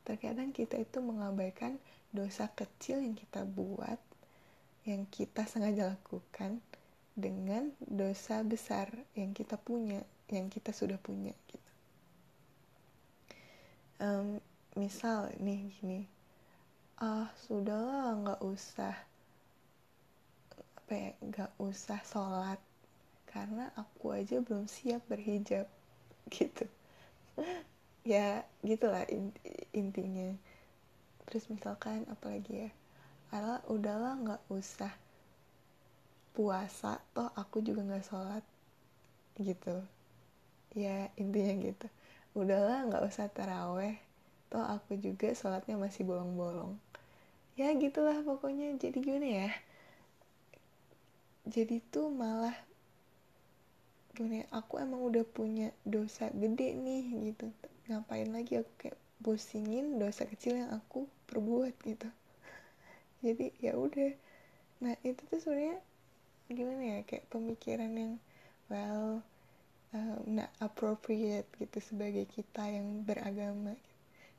Terkadang 0.08 0.56
kita 0.56 0.80
itu 0.80 0.98
mengabaikan 1.04 1.78
dosa 2.10 2.50
kecil 2.54 3.04
yang 3.04 3.14
kita 3.14 3.44
buat, 3.44 4.00
yang 4.88 5.04
kita 5.10 5.44
sengaja 5.46 5.94
lakukan 5.94 6.64
dengan 7.18 7.74
dosa 7.82 8.46
besar 8.46 8.94
yang 9.18 9.34
kita 9.34 9.58
punya, 9.58 10.06
yang 10.30 10.54
kita 10.54 10.70
sudah 10.70 11.02
punya 11.02 11.34
gitu. 11.50 11.72
Um, 13.98 14.38
misal 14.78 15.34
nih 15.42 15.74
gini, 15.82 16.06
ah 17.02 17.26
sudahlah 17.50 18.14
nggak 18.22 18.42
usah 18.46 18.94
apa 20.54 20.94
ya 20.94 21.12
nggak 21.26 21.52
usah 21.58 21.98
sholat 22.06 22.62
karena 23.26 23.74
aku 23.74 24.14
aja 24.14 24.38
belum 24.38 24.70
siap 24.70 25.02
berhijab 25.10 25.66
gitu. 26.38 26.70
Ya 28.06 28.46
gitulah 28.62 29.10
intinya. 29.74 30.38
Terus 31.26 31.50
misalkan 31.50 32.06
apalagi 32.14 32.70
ya 32.70 32.72
ala 33.34 33.66
udahlah 33.66 34.16
nggak 34.22 34.44
usah 34.54 34.94
puasa 36.38 37.02
toh 37.18 37.34
aku 37.34 37.66
juga 37.66 37.82
nggak 37.82 38.06
sholat 38.06 38.46
gitu. 39.42 39.82
Ya 40.78 41.10
intinya 41.18 41.58
gitu. 41.58 41.88
Udahlah 42.38 42.86
nggak 42.86 43.10
usah 43.10 43.26
taraweh 43.34 43.98
toh 44.54 44.62
aku 44.62 45.02
juga 45.02 45.34
sholatnya 45.34 45.82
masih 45.82 46.06
bolong-bolong. 46.06 46.78
Ya 47.58 47.74
gitulah 47.74 48.22
pokoknya. 48.22 48.78
Jadi 48.78 49.02
gimana 49.02 49.26
ya? 49.26 49.50
Jadi 51.50 51.82
tuh 51.90 52.14
malah 52.14 52.54
gimana 54.14 54.46
ya, 54.46 54.48
aku 54.54 54.78
emang 54.78 55.02
udah 55.02 55.26
punya 55.26 55.74
dosa 55.82 56.30
gede 56.38 56.78
nih 56.78 57.34
gitu. 57.34 57.50
Ngapain 57.90 58.30
lagi 58.30 58.62
aku 58.62 58.72
kayak 58.78 58.98
pusingin 59.26 59.98
dosa 59.98 60.30
kecil 60.30 60.54
yang 60.62 60.70
aku 60.70 61.10
perbuat 61.26 61.74
gitu. 61.82 62.06
Jadi 63.26 63.58
ya 63.58 63.74
udah. 63.74 64.14
Nah 64.86 64.94
itu 65.02 65.26
tuh 65.26 65.42
sebenarnya 65.42 65.82
gimana 66.56 66.84
ya 66.84 67.00
kayak 67.04 67.28
pemikiran 67.28 67.92
yang 67.92 68.14
well 68.72 69.20
uh, 69.92 70.18
not 70.24 70.52
appropriate 70.64 71.48
gitu 71.60 71.80
sebagai 71.84 72.24
kita 72.28 72.68
yang 72.68 73.04
beragama. 73.04 73.76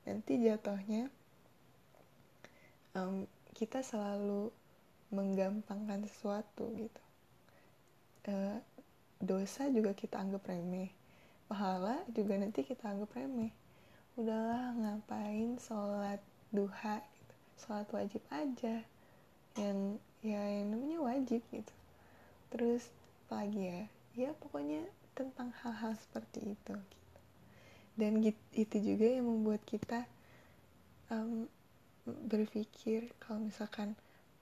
Nanti 0.09 0.41
jatuhnya 0.41 1.13
um, 2.97 3.29
kita 3.53 3.85
selalu 3.85 4.49
menggampangkan 5.13 6.09
sesuatu 6.09 6.73
gitu. 6.77 7.03
Uh, 8.29 8.61
dosa 9.21 9.69
juga 9.73 9.97
kita 9.97 10.21
anggap 10.21 10.45
remeh 10.49 10.93
pahala 11.49 12.05
juga 12.13 12.37
nanti 12.37 12.61
kita 12.61 12.93
anggap 12.93 13.17
remeh. 13.17 13.51
Udahlah 14.21 14.77
ngapain 14.77 15.57
sholat 15.57 16.21
duha 16.53 17.01
gitu? 17.01 17.35
Sholat 17.65 17.89
wajib 17.89 18.23
aja. 18.29 18.85
Yang 19.57 19.99
ya 20.21 20.43
yang 20.45 20.77
namanya 20.77 20.99
wajib 21.01 21.41
gitu 21.49 21.78
terus 22.49 22.89
lagi 23.29 23.61
ya 23.61 23.83
ya 24.17 24.31
pokoknya 24.41 24.83
tentang 25.13 25.53
hal-hal 25.63 25.95
seperti 25.99 26.57
itu 26.57 26.75
gitu. 26.75 27.21
dan 28.01 28.13
itu 28.55 28.77
juga 28.81 29.07
yang 29.07 29.27
membuat 29.29 29.63
kita 29.69 30.09
um, 31.13 31.47
berpikir 32.27 33.13
kalau 33.21 33.45
misalkan 33.45 33.93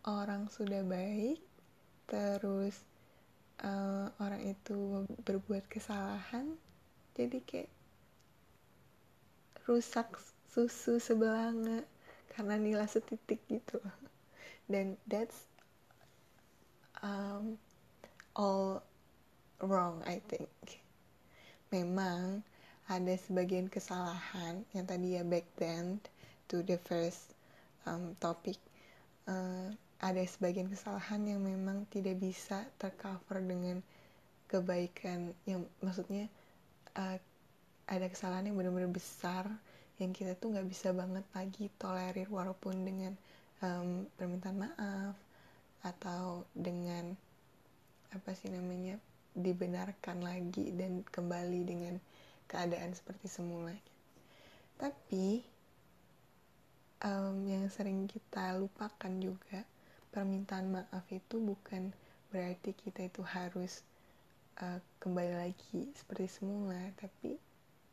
orang 0.07 0.47
sudah 0.47 0.87
baik 0.87 1.43
terus 2.07 2.79
uh, 3.67 4.07
orang 4.23 4.43
itu 4.55 5.03
berbuat 5.27 5.67
kesalahan 5.67 6.55
jadi 7.19 7.43
kayak 7.43 7.71
rusak 9.67 10.07
susu 10.55 11.03
sebelanga 11.03 11.83
karena 12.33 12.55
nilai 12.55 12.87
setitik 12.87 13.43
gitu 13.51 13.83
dan 14.73 14.95
that's 15.11 15.51
um, 17.03 17.59
all 18.37 18.85
wrong 19.65 20.05
I 20.05 20.21
think. 20.29 20.53
Memang 21.73 22.45
ada 22.87 23.15
sebagian 23.19 23.67
kesalahan 23.67 24.63
yang 24.71 24.87
tadi 24.87 25.19
ya 25.19 25.27
back 25.27 25.49
then 25.59 25.99
to 26.47 26.63
the 26.63 26.79
first 26.87 27.35
um, 27.83 28.15
topik 28.23 28.61
uh, 29.27 29.75
ada 29.99 30.23
sebagian 30.23 30.71
kesalahan 30.71 31.25
yang 31.27 31.41
memang 31.43 31.89
tidak 31.91 32.21
bisa 32.21 32.63
tercover 32.79 33.43
dengan 33.43 33.83
kebaikan 34.47 35.35
yang 35.49 35.67
maksudnya 35.83 36.31
uh, 36.95 37.19
ada 37.91 38.07
kesalahan 38.07 38.47
yang 38.51 38.57
benar-benar 38.59 38.93
besar 38.93 39.51
yang 39.97 40.13
kita 40.13 40.37
tuh 40.37 40.53
nggak 40.55 40.69
bisa 40.69 40.93
banget 40.93 41.25
lagi 41.33 41.73
tolerir 41.81 42.29
walaupun 42.29 42.85
dengan 42.85 43.13
um, 43.65 44.05
permintaan 44.15 44.59
maaf 44.61 45.17
atau 45.83 46.45
dengan 46.53 47.17
apa 48.17 48.33
sih 48.33 48.49
namanya 48.49 48.97
dibenarkan 49.37 50.25
lagi 50.25 50.73
dan 50.73 51.05
kembali 51.05 51.61
dengan 51.69 51.95
keadaan 52.49 52.97
seperti 52.97 53.29
semula 53.29 53.77
tapi 54.77 55.41
um, 57.05 57.45
yang 57.49 57.69
sering 57.69 58.09
kita 58.09 58.57
lupakan 58.57 59.13
juga 59.21 59.65
permintaan 60.13 60.73
maaf 60.73 61.05
itu 61.13 61.37
bukan 61.37 61.93
berarti 62.33 62.73
kita 62.73 63.09
itu 63.09 63.21
harus 63.25 63.85
uh, 64.61 64.81
kembali 65.01 65.35
lagi 65.37 65.93
seperti 65.97 66.29
semula. 66.29 66.81
Tapi 66.97 67.37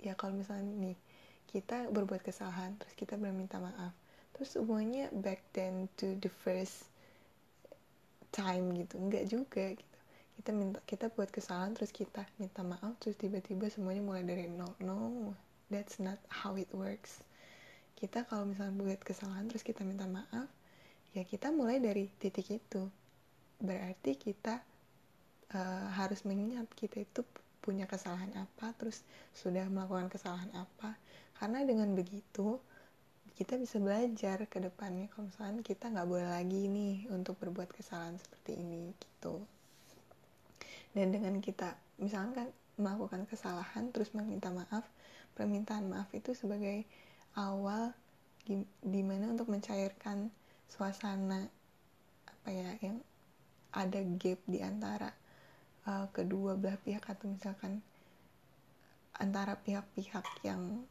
ya 0.04 0.16
kalau 0.16 0.36
misalnya 0.36 0.72
nih 0.92 0.98
kita 1.52 1.92
berbuat 1.92 2.24
kesalahan 2.24 2.76
terus 2.80 2.96
kita 2.96 3.20
berminta 3.20 3.62
maaf 3.62 3.94
terus 4.34 4.58
semuanya 4.58 5.14
back 5.14 5.40
then 5.54 5.86
to 6.00 6.18
the 6.20 6.32
first 6.32 6.88
time 8.32 8.74
gitu. 8.76 8.98
Enggak 8.98 9.26
juga 9.30 9.66
gitu 9.76 9.93
kita 10.34 10.50
minta 10.52 10.80
kita 10.84 11.08
buat 11.14 11.30
kesalahan 11.30 11.78
terus 11.78 11.94
kita 11.94 12.26
minta 12.42 12.66
maaf 12.66 12.98
terus 13.00 13.16
tiba-tiba 13.16 13.70
semuanya 13.70 14.04
mulai 14.04 14.24
dari 14.26 14.50
nol. 14.50 14.74
No 14.82 15.32
that's 15.70 16.02
not 16.02 16.18
how 16.28 16.58
it 16.58 16.68
works. 16.74 17.22
Kita 17.96 18.26
kalau 18.28 18.50
misalnya 18.50 18.76
buat 18.76 19.00
kesalahan 19.00 19.48
terus 19.48 19.64
kita 19.64 19.86
minta 19.86 20.10
maaf 20.10 20.50
ya 21.14 21.24
kita 21.24 21.54
mulai 21.54 21.78
dari 21.78 22.10
titik 22.18 22.50
itu. 22.50 22.90
Berarti 23.62 24.18
kita 24.18 24.60
uh, 25.54 25.88
harus 25.96 26.26
mengingat 26.26 26.68
kita 26.76 27.06
itu 27.06 27.22
punya 27.64 27.88
kesalahan 27.88 28.34
apa 28.36 28.76
terus 28.76 29.06
sudah 29.32 29.70
melakukan 29.70 30.12
kesalahan 30.12 30.52
apa. 30.58 30.98
Karena 31.40 31.64
dengan 31.64 31.94
begitu 31.96 32.60
kita 33.40 33.56
bisa 33.56 33.80
belajar 33.80 34.44
ke 34.50 34.60
depannya. 34.60 35.08
Kalau 35.14 35.30
misalnya 35.30 35.62
kita 35.64 35.88
nggak 35.94 36.10
boleh 36.10 36.28
lagi 36.28 36.68
nih 36.68 37.08
untuk 37.14 37.40
berbuat 37.40 37.72
kesalahan 37.72 38.20
seperti 38.20 38.60
ini 38.60 38.92
gitu 38.98 39.46
dan 40.94 41.14
dengan 41.14 41.38
kita 41.42 41.78
misalkan 41.98 42.50
melakukan 42.78 43.26
kesalahan 43.30 43.94
terus 43.94 44.14
meminta 44.18 44.50
maaf 44.50 44.86
permintaan 45.38 45.90
maaf 45.90 46.10
itu 46.14 46.34
sebagai 46.34 46.86
awal 47.38 47.94
di 48.84 49.02
mana 49.02 49.32
untuk 49.32 49.50
mencairkan 49.50 50.30
suasana 50.70 51.48
apa 52.28 52.50
ya 52.50 52.70
yang 52.82 53.00
ada 53.74 54.04
gap 54.20 54.40
di 54.46 54.60
antara 54.62 55.10
uh, 55.88 56.06
kedua 56.14 56.54
belah 56.60 56.78
pihak 56.82 57.08
atau 57.08 57.32
misalkan 57.32 57.82
antara 59.18 59.58
pihak-pihak 59.62 60.26
yang 60.46 60.86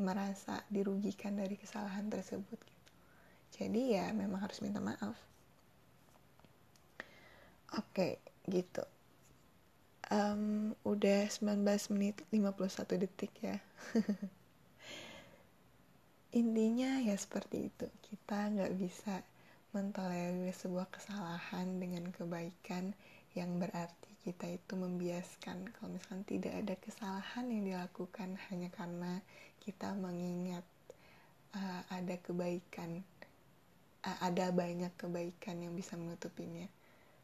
merasa 0.00 0.64
dirugikan 0.72 1.36
dari 1.36 1.60
kesalahan 1.60 2.08
tersebut 2.08 2.56
gitu. 2.56 2.92
Jadi 3.52 3.96
ya 3.96 4.08
memang 4.16 4.40
harus 4.40 4.64
minta 4.64 4.80
maaf. 4.80 5.14
Oke, 7.76 8.20
gitu. 8.50 8.84
Um, 10.12 10.74
udah 10.84 11.30
19 11.30 11.62
menit 11.94 12.20
51 12.34 13.00
detik 13.00 13.32
ya. 13.40 13.56
Intinya 16.40 17.00
ya 17.00 17.16
seperti 17.16 17.70
itu. 17.70 17.86
Kita 18.02 18.50
nggak 18.50 18.72
bisa 18.76 19.22
mentolerir 19.72 20.52
sebuah 20.52 20.90
kesalahan 20.92 21.80
dengan 21.80 22.12
kebaikan 22.12 22.92
yang 23.32 23.56
berarti 23.56 24.12
kita 24.20 24.52
itu 24.52 24.76
membiaskan. 24.76 25.72
Kalau 25.72 25.96
misalkan 25.96 26.28
tidak 26.28 26.54
ada 26.60 26.74
kesalahan 26.76 27.48
yang 27.48 27.62
dilakukan 27.64 28.36
hanya 28.50 28.68
karena 28.68 29.24
kita 29.64 29.96
mengingat 29.96 30.66
uh, 31.56 31.82
ada 31.88 32.20
kebaikan 32.20 33.00
uh, 34.04 34.18
ada 34.20 34.52
banyak 34.52 34.92
kebaikan 35.00 35.62
yang 35.62 35.72
bisa 35.72 35.96
menutupinya. 35.96 36.68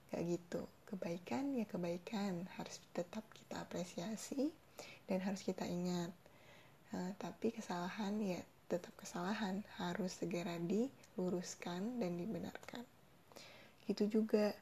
Kayak 0.09 0.41
gitu 0.41 0.65
kebaikan 0.89 1.53
ya 1.53 1.69
kebaikan 1.69 2.49
harus 2.57 2.81
tetap 2.97 3.23
kita 3.37 3.61
apresiasi 3.61 4.49
dan 5.05 5.21
harus 5.21 5.45
kita 5.45 5.69
ingat 5.69 6.09
uh, 6.97 7.13
tapi 7.21 7.53
kesalahan 7.53 8.17
ya 8.25 8.41
tetap 8.69 8.93
kesalahan 9.01 9.65
harus 9.81 10.13
segera 10.21 10.61
diluruskan 10.61 11.97
dan 11.97 12.21
dibenarkan. 12.21 12.85
Gitu 13.89 14.21
juga 14.21 14.53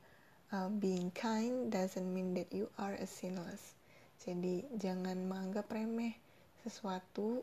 um, 0.54 0.78
being 0.78 1.10
kind 1.10 1.74
doesn't 1.74 2.06
mean 2.06 2.30
that 2.38 2.46
you 2.54 2.70
are 2.78 2.94
a 2.94 3.06
sinless. 3.06 3.74
Jadi 4.22 4.62
jangan 4.78 5.26
menganggap 5.26 5.66
remeh 5.74 6.14
sesuatu. 6.62 7.42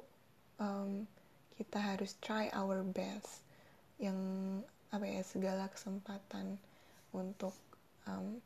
Um, 0.56 1.04
kita 1.60 1.84
harus 1.84 2.16
try 2.24 2.48
our 2.56 2.80
best. 2.88 3.44
Yang 4.00 4.18
apa 4.96 5.04
ya 5.04 5.22
segala 5.28 5.68
kesempatan 5.68 6.56
untuk 7.12 7.54
um, 8.08 8.40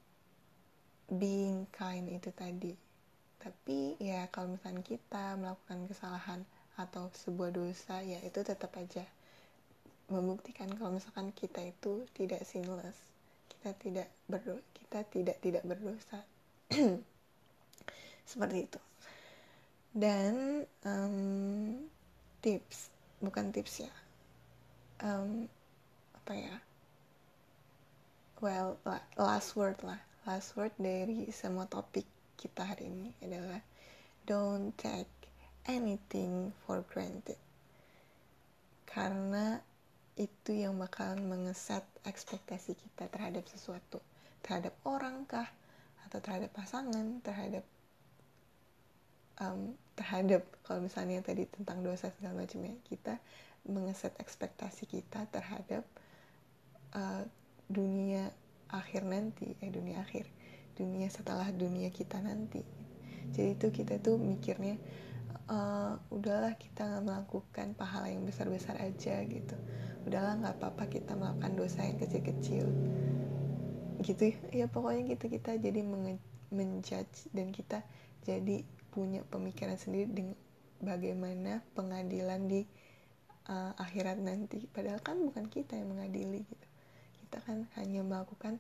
being 1.12 1.68
kind 1.72 2.08
itu 2.12 2.30
tadi. 2.36 2.76
Tapi 3.40 3.96
ya 4.00 4.28
kalau 4.30 4.56
misalnya 4.56 4.84
kita 4.84 5.40
melakukan 5.40 5.88
kesalahan 5.88 6.42
atau 6.78 7.10
sebuah 7.16 7.50
dosa 7.56 8.06
ya 8.06 8.22
itu 8.22 8.40
tetap 8.46 8.70
aja 8.78 9.02
membuktikan 10.08 10.70
kalau 10.78 10.94
misalkan 10.94 11.34
kita 11.34 11.66
itu 11.66 12.06
tidak 12.14 12.46
sinless 12.46 12.96
kita 13.50 13.74
tidak 13.82 14.08
berdosa 14.30 14.64
kita 14.78 15.00
tidak 15.10 15.38
tidak 15.44 15.64
berdosa. 15.66 16.20
Seperti 18.30 18.58
itu. 18.70 18.80
Dan 19.98 20.64
um, 20.86 21.88
tips 22.42 22.94
bukan 23.18 23.50
tips 23.50 23.82
ya 23.82 23.94
um, 25.02 25.50
apa 26.14 26.34
ya 26.38 26.56
well 28.40 28.78
last 29.18 29.58
word 29.58 29.76
lah 29.82 29.98
last 30.28 30.60
word 30.60 30.76
dari 30.76 31.32
semua 31.32 31.72
topik 31.72 32.04
kita 32.36 32.60
hari 32.68 32.92
ini 32.92 33.16
adalah 33.24 33.64
don't 34.28 34.76
take 34.76 35.08
anything 35.64 36.52
for 36.68 36.84
granted. 36.92 37.40
Karena 38.84 39.64
itu 40.20 40.52
yang 40.52 40.76
bakalan 40.76 41.24
mengeset 41.32 41.88
ekspektasi 42.04 42.76
kita 42.76 43.08
terhadap 43.08 43.48
sesuatu. 43.48 44.04
Terhadap 44.44 44.76
orang 44.84 45.24
kah? 45.24 45.48
Atau 46.04 46.20
terhadap 46.20 46.52
pasangan? 46.52 47.24
Terhadap 47.24 47.64
um, 49.40 49.80
terhadap 49.96 50.44
kalau 50.68 50.84
misalnya 50.84 51.24
tadi 51.24 51.48
tentang 51.48 51.88
dosa 51.88 52.12
segala 52.20 52.44
macam 52.44 52.68
ya 52.68 52.76
kita 52.84 53.16
mengeset 53.64 54.12
ekspektasi 54.20 54.92
kita 54.92 55.24
terhadap 55.32 55.88
uh, 56.92 57.24
dunia 57.72 58.28
akhir 58.72 59.08
nanti 59.08 59.56
eh 59.64 59.72
dunia 59.72 60.04
akhir 60.04 60.28
dunia 60.78 61.10
setelah 61.10 61.50
dunia 61.50 61.90
kita 61.90 62.22
nanti. 62.22 62.62
Jadi 63.34 63.58
itu 63.58 63.68
kita 63.74 63.98
tuh 63.98 64.22
mikirnya 64.22 64.78
uh, 65.50 65.98
udahlah 66.14 66.54
kita 66.56 66.86
nggak 66.86 67.04
melakukan 67.04 67.68
pahala 67.74 68.14
yang 68.14 68.24
besar-besar 68.24 68.78
aja 68.78 69.26
gitu. 69.26 69.58
Udahlah 70.06 70.38
nggak 70.38 70.56
apa-apa 70.62 70.86
kita 70.88 71.18
melakukan 71.18 71.54
dosa 71.58 71.82
yang 71.82 71.98
kecil-kecil. 71.98 72.66
Gitu 74.06 74.38
ya. 74.54 74.70
Pokoknya 74.70 75.18
gitu 75.18 75.26
kita 75.34 75.58
jadi 75.58 75.82
menjudge 76.54 77.34
dan 77.34 77.50
kita 77.50 77.82
jadi 78.22 78.62
punya 78.94 79.26
pemikiran 79.28 79.76
sendiri 79.82 80.08
dengan 80.14 80.38
bagaimana 80.78 81.66
pengadilan 81.74 82.46
di 82.46 82.62
uh, 83.50 83.74
akhirat 83.82 84.22
nanti. 84.22 84.70
Padahal 84.70 85.02
kan 85.02 85.18
bukan 85.20 85.50
kita 85.50 85.74
yang 85.74 85.90
mengadili 85.90 86.46
gitu 86.46 86.67
kita 87.28 87.44
kan 87.44 87.68
hanya 87.76 88.08
melakukan 88.08 88.56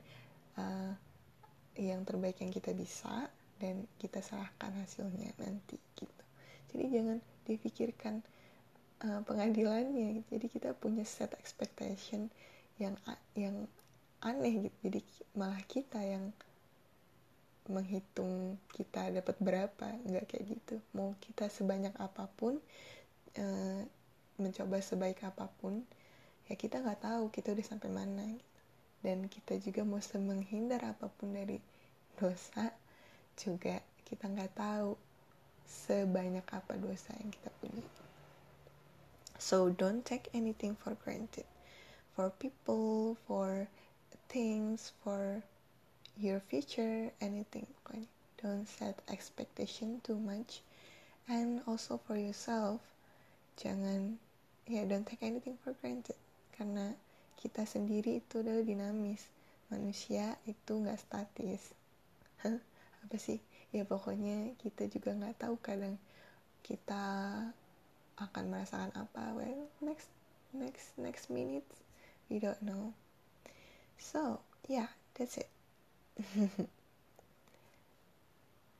uh, 0.59 0.91
yang 1.79 2.03
terbaik 2.03 2.43
yang 2.43 2.51
kita 2.51 2.75
bisa 2.75 3.31
dan 3.63 3.87
kita 3.95 4.19
serahkan 4.19 4.75
hasilnya 4.83 5.31
nanti 5.39 5.79
gitu. 5.95 6.23
Jadi 6.75 6.83
jangan 6.91 7.17
difikirkan 7.47 8.15
uh, 9.07 9.23
pengadilannya 9.23 10.27
jadi 10.27 10.45
kita 10.51 10.69
punya 10.75 11.07
set 11.07 11.31
expectation 11.39 12.27
yang 12.75 12.99
yang 13.39 13.65
aneh 14.21 14.67
gitu. 14.67 14.77
Jadi 14.91 14.99
malah 15.37 15.63
kita 15.63 16.03
yang 16.03 16.35
menghitung 17.67 18.55
kita 18.71 19.11
dapat 19.11 19.35
berapa 19.39 19.87
nggak 20.03 20.25
kayak 20.27 20.45
gitu. 20.59 20.75
Mau 20.91 21.15
kita 21.23 21.47
sebanyak 21.47 21.95
apa 21.99 22.27
pun 22.35 22.59
uh, 23.39 23.81
mencoba 24.37 24.77
sebaik 24.83 25.23
apa 25.25 25.49
pun 25.59 25.81
ya 26.47 26.55
kita 26.55 26.79
nggak 26.79 27.03
tahu 27.03 27.27
kita 27.33 27.51
udah 27.51 27.65
sampai 27.65 27.89
mana 27.91 28.23
gitu. 28.23 28.46
Dan 29.07 29.31
kita 29.31 29.55
juga 29.63 29.87
mau 29.87 30.03
menghindar 30.19 30.83
apa 30.83 31.07
pun 31.07 31.31
dari 31.31 31.63
dosa 32.19 32.75
juga 33.39 33.79
kita 34.03 34.27
nggak 34.27 34.51
tahu 34.51 34.99
sebanyak 35.63 36.43
apa 36.51 36.75
dosa 36.75 37.15
yang 37.15 37.31
kita 37.31 37.47
punya. 37.63 37.87
So 39.39 39.71
don't 39.71 40.03
take 40.03 40.27
anything 40.35 40.75
for 40.75 40.99
granted. 40.99 41.47
For 42.19 42.33
people, 42.35 43.15
for 43.23 43.71
things, 44.27 44.91
for 44.99 45.39
your 46.19 46.43
future, 46.43 47.07
anything. 47.23 47.69
Don't 48.43 48.67
set 48.67 48.99
expectation 49.07 50.03
too 50.03 50.19
much. 50.19 50.61
And 51.31 51.63
also 51.63 51.97
for 51.97 52.19
yourself, 52.19 52.83
jangan 53.55 54.19
ya 54.67 54.81
yeah, 54.81 54.83
don't 54.85 55.07
take 55.07 55.23
anything 55.23 55.55
for 55.63 55.73
granted. 55.79 56.19
Karena 56.53 56.93
kita 57.37 57.63
sendiri 57.63 58.19
itu 58.19 58.41
adalah 58.41 58.65
dinamis. 58.65 59.23
Manusia 59.69 60.35
itu 60.49 60.73
nggak 60.77 60.99
statis. 60.99 61.73
Hah? 62.43 62.57
Apa 63.05 63.17
sih? 63.21 63.39
ya 63.75 63.83
pokoknya 63.83 64.55
kita 64.63 64.87
juga 64.87 65.11
nggak 65.11 65.43
tahu 65.43 65.55
kadang 65.59 65.99
kita 66.63 67.03
akan 68.17 68.45
merasakan 68.47 68.91
apa 68.95 69.35
well 69.35 69.67
next 69.83 70.07
next 70.55 70.95
next 70.95 71.27
minute 71.27 71.67
we 72.31 72.39
don't 72.39 72.63
know 72.63 72.95
so 73.99 74.39
yeah 74.71 74.87
that's 75.19 75.35
it 75.35 75.51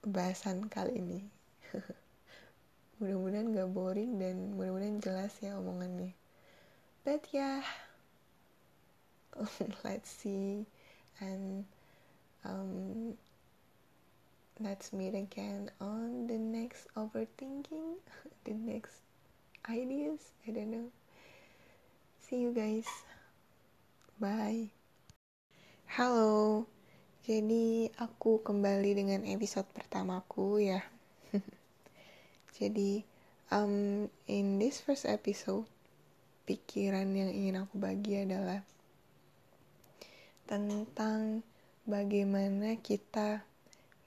bahasan 0.08 0.72
kali 0.72 1.04
ini 1.04 1.22
mudah-mudahan 3.04 3.54
gak 3.54 3.70
boring 3.76 4.18
dan 4.18 4.56
mudah-mudahan 4.56 5.04
jelas 5.04 5.36
ya 5.44 5.60
omongannya 5.60 6.16
but 7.04 7.22
yeah 7.36 7.62
let's 9.84 10.10
see 10.10 10.66
and 11.20 11.66
um, 12.46 13.14
let's 14.60 14.94
meet 14.94 15.14
again 15.14 15.70
on 15.82 16.28
the 16.28 16.38
next 16.38 16.88
overthinking, 16.96 18.02
the 18.46 18.54
next 18.54 18.98
ideas. 19.70 20.20
I 20.48 20.52
don't 20.52 20.72
know. 20.72 20.90
See 22.30 22.42
you 22.42 22.52
guys. 22.54 22.88
Bye. 24.20 24.72
Halo. 25.88 26.66
Jadi 27.28 27.92
aku 28.00 28.40
kembali 28.40 28.96
dengan 28.96 29.22
episode 29.28 29.68
pertamaku 29.76 30.64
ya. 30.64 30.80
Jadi 32.58 33.04
um 33.52 34.08
in 34.26 34.58
this 34.58 34.80
first 34.80 35.06
episode 35.06 35.68
pikiran 36.48 37.12
yang 37.12 37.30
ingin 37.30 37.68
aku 37.68 37.76
bagi 37.78 38.24
adalah 38.24 38.64
tentang 40.48 41.44
bagaimana 41.84 42.80
kita 42.80 43.44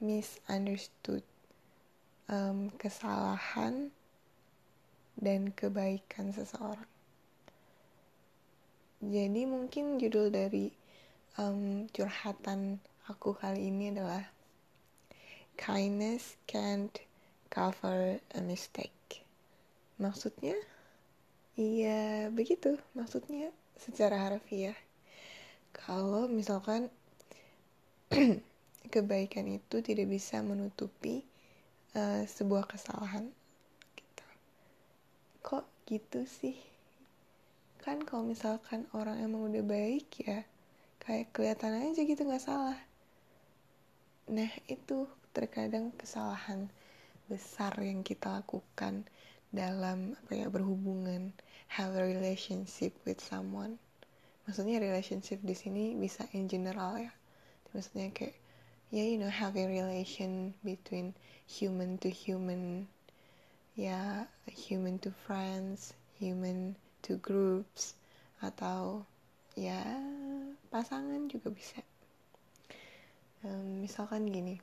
misunderstood 0.00 1.20
um, 2.32 2.72
kesalahan 2.80 3.92
dan 5.20 5.52
kebaikan 5.52 6.32
seseorang. 6.32 6.88
Jadi 9.04 9.44
mungkin 9.44 10.00
judul 10.00 10.32
dari 10.32 10.72
um, 11.36 11.84
curhatan 11.92 12.80
aku 13.04 13.36
kali 13.36 13.68
ini 13.68 13.92
adalah 13.92 14.24
Kindness 15.60 16.40
can't 16.48 17.04
cover 17.52 18.16
a 18.32 18.40
mistake. 18.40 19.28
Maksudnya? 20.00 20.56
Iya 21.60 22.32
begitu 22.32 22.80
maksudnya 22.96 23.52
secara 23.76 24.16
harfiah. 24.16 24.76
Kalau 25.86 26.28
misalkan 26.28 26.92
kebaikan 28.92 29.46
itu 29.48 29.80
tidak 29.80 30.06
bisa 30.10 30.42
menutupi 30.44 31.24
uh, 31.96 32.26
sebuah 32.26 32.68
kesalahan 32.68 33.30
gitu. 33.96 34.26
kok 35.40 35.64
gitu 35.88 36.26
sih? 36.28 36.58
Kan 37.80 38.04
kalau 38.04 38.28
misalkan 38.28 38.84
orang 38.92 39.24
emang 39.24 39.48
udah 39.48 39.64
baik 39.64 40.10
ya 40.20 40.44
kayak 41.00 41.32
kelihatan 41.32 41.90
aja 41.90 42.00
gitu 42.04 42.22
nggak 42.28 42.44
salah. 42.44 42.78
Nah 44.28 44.52
itu 44.68 45.08
terkadang 45.32 45.94
kesalahan 45.96 46.68
besar 47.30 47.78
yang 47.78 48.02
kita 48.02 48.42
lakukan 48.42 49.06
dalam 49.54 50.18
apa 50.18 50.32
ya 50.34 50.46
berhubungan 50.46 51.34
have 51.70 51.94
a 51.94 52.02
relationship 52.02 52.94
with 53.06 53.22
someone 53.22 53.78
maksudnya 54.50 54.82
relationship 54.82 55.38
di 55.46 55.54
sini 55.54 55.94
bisa 55.94 56.26
in 56.34 56.50
general 56.50 56.98
ya. 56.98 57.14
Maksudnya 57.70 58.10
kayak 58.10 58.34
ya 58.90 58.98
yeah, 58.98 59.06
you 59.06 59.22
know 59.22 59.30
having 59.30 59.70
relation 59.70 60.50
between 60.66 61.14
human 61.46 61.94
to 62.02 62.10
human. 62.10 62.90
Ya 63.78 64.26
human 64.50 64.98
to 65.06 65.14
friends 65.14 65.94
human 66.18 66.74
to 67.06 67.14
groups 67.22 67.94
atau 68.42 69.06
ya 69.54 69.78
pasangan 70.74 71.30
juga 71.30 71.54
bisa. 71.54 71.78
Um, 73.46 73.86
misalkan 73.86 74.26
gini 74.26 74.58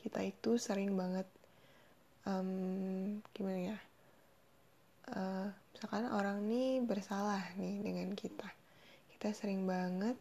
kita 0.00 0.24
itu 0.24 0.56
sering 0.56 0.96
banget 0.96 1.28
um, 2.26 3.20
gimana 3.30 3.76
ya 3.76 3.78
uh, 5.14 5.46
misalkan 5.70 6.10
orang 6.10 6.42
nih 6.50 6.82
bersalah 6.82 7.42
nih 7.54 7.78
dengan 7.78 8.10
kita 8.18 8.61
kita 9.22 9.38
sering 9.38 9.70
banget 9.70 10.18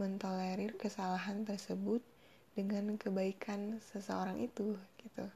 mentolerir 0.00 0.72
kesalahan 0.80 1.44
tersebut 1.44 2.00
dengan 2.56 2.96
kebaikan 2.96 3.76
seseorang 3.92 4.40
itu 4.40 4.72
gitu 5.04 5.28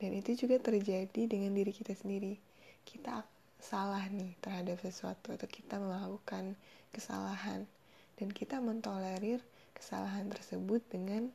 dan 0.00 0.10
itu 0.16 0.32
juga 0.32 0.56
terjadi 0.56 1.28
dengan 1.28 1.52
diri 1.52 1.76
kita 1.76 1.92
sendiri 1.92 2.40
kita 2.88 3.20
salah 3.60 4.00
nih 4.08 4.32
terhadap 4.40 4.80
sesuatu 4.80 5.36
atau 5.36 5.44
kita 5.44 5.76
melakukan 5.76 6.56
kesalahan 6.88 7.68
dan 8.16 8.32
kita 8.32 8.64
mentolerir 8.64 9.44
kesalahan 9.76 10.32
tersebut 10.32 10.80
dengan 10.88 11.28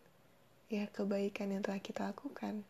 ya 0.73 0.89
kebaikan 0.89 1.53
yang 1.53 1.61
telah 1.61 1.77
kita 1.77 2.09
lakukan. 2.09 2.65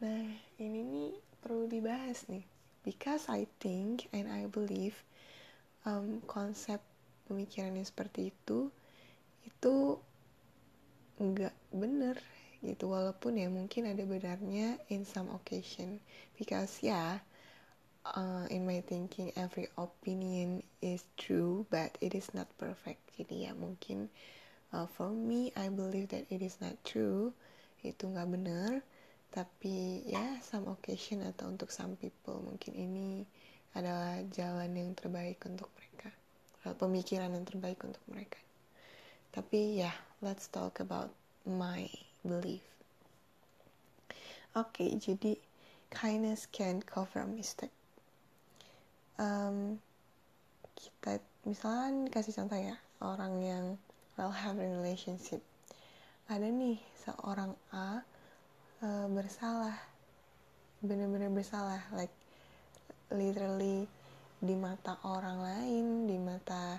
Nah, 0.00 0.24
ini 0.56 0.80
nih 0.88 1.12
perlu 1.44 1.68
dibahas 1.68 2.24
nih. 2.32 2.48
Because 2.80 3.28
I 3.28 3.44
think 3.60 4.08
and 4.16 4.24
I 4.32 4.48
believe 4.48 4.96
um, 5.84 6.24
konsep 6.24 6.80
pemikiran 7.28 7.76
yang 7.76 7.84
seperti 7.84 8.32
itu 8.32 8.72
itu 9.44 10.00
nggak 11.20 11.54
bener 11.70 12.16
gitu. 12.64 12.90
Walaupun 12.90 13.38
ya 13.38 13.52
mungkin 13.52 13.86
ada 13.86 14.02
benarnya 14.02 14.80
in 14.88 15.04
some 15.04 15.28
occasion. 15.30 16.00
Because 16.40 16.80
ya 16.80 16.88
yeah, 16.88 17.12
uh, 18.16 18.46
in 18.48 18.64
my 18.64 18.80
thinking 18.88 19.30
every 19.36 19.68
opinion 19.76 20.64
is 20.80 21.04
true 21.20 21.68
but 21.68 21.94
it 22.00 22.16
is 22.16 22.32
not 22.32 22.48
perfect. 22.56 23.04
Jadi 23.14 23.46
ya 23.46 23.52
mungkin 23.52 24.08
uh, 24.72 24.88
for 24.88 25.12
me 25.12 25.52
I 25.54 25.68
believe 25.68 26.10
that 26.10 26.24
it 26.32 26.40
is 26.40 26.58
not 26.64 26.74
true. 26.82 27.36
Itu 27.84 28.10
nggak 28.10 28.30
benar 28.32 28.80
tapi 29.28 30.08
ya 30.08 30.40
some 30.40 30.72
occasion 30.72 31.20
atau 31.20 31.52
untuk 31.52 31.68
some 31.68 32.00
people 32.00 32.40
mungkin 32.40 32.72
ini 32.72 33.28
adalah 33.76 34.24
jalan 34.32 34.72
yang 34.72 34.90
terbaik 34.96 35.36
untuk 35.44 35.68
pemikiran 36.76 37.32
yang 37.32 37.46
terbaik 37.46 37.80
untuk 37.84 38.02
mereka. 38.10 38.40
Tapi 39.32 39.80
ya 39.84 39.92
let's 40.20 40.50
talk 40.50 40.82
about 40.82 41.12
my 41.46 41.86
belief. 42.26 42.64
Oke 44.56 44.82
okay, 44.82 44.90
jadi 44.98 45.38
kindness 45.92 46.48
can 46.50 46.82
cover 46.82 47.24
a 47.24 47.28
mistake. 47.28 47.72
Um, 49.18 49.78
kita 50.78 51.22
misalnya 51.46 52.10
kasih 52.10 52.34
contoh 52.38 52.58
ya 52.58 52.76
orang 53.02 53.34
yang 53.42 53.64
well 54.18 54.34
have 54.34 54.58
a 54.58 54.66
relationship. 54.66 55.42
Ada 56.28 56.50
nih 56.50 56.78
seorang 57.06 57.54
A 57.70 58.02
uh, 58.82 59.06
bersalah. 59.08 59.78
Bener-bener 60.82 61.30
bersalah 61.30 61.82
like 61.94 62.12
literally 63.10 63.88
di 64.38 64.54
mata 64.54 64.98
orang 65.02 65.38
lain 65.42 65.86
di 66.06 66.16
mata 66.18 66.78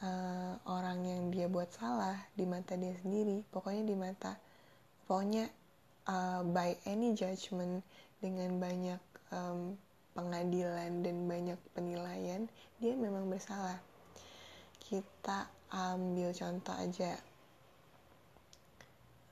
uh, 0.00 0.52
orang 0.64 1.04
yang 1.04 1.22
dia 1.28 1.46
buat 1.48 1.68
salah 1.72 2.16
di 2.32 2.48
mata 2.48 2.76
dia 2.76 2.96
sendiri. 3.04 3.44
Pokoknya 3.52 3.84
di 3.84 3.96
mata 3.96 4.32
pokoknya 5.04 5.48
uh, 6.08 6.40
by 6.48 6.76
any 6.88 7.12
judgment 7.12 7.84
dengan 8.24 8.56
banyak 8.56 9.00
um, 9.32 9.76
pengadilan 10.16 11.04
dan 11.04 11.16
banyak 11.28 11.60
penilaian 11.76 12.48
dia 12.80 12.94
memang 12.96 13.28
bersalah. 13.28 13.76
Kita 14.80 15.48
ambil 15.72 16.30
contoh 16.32 16.76
aja. 16.76 17.18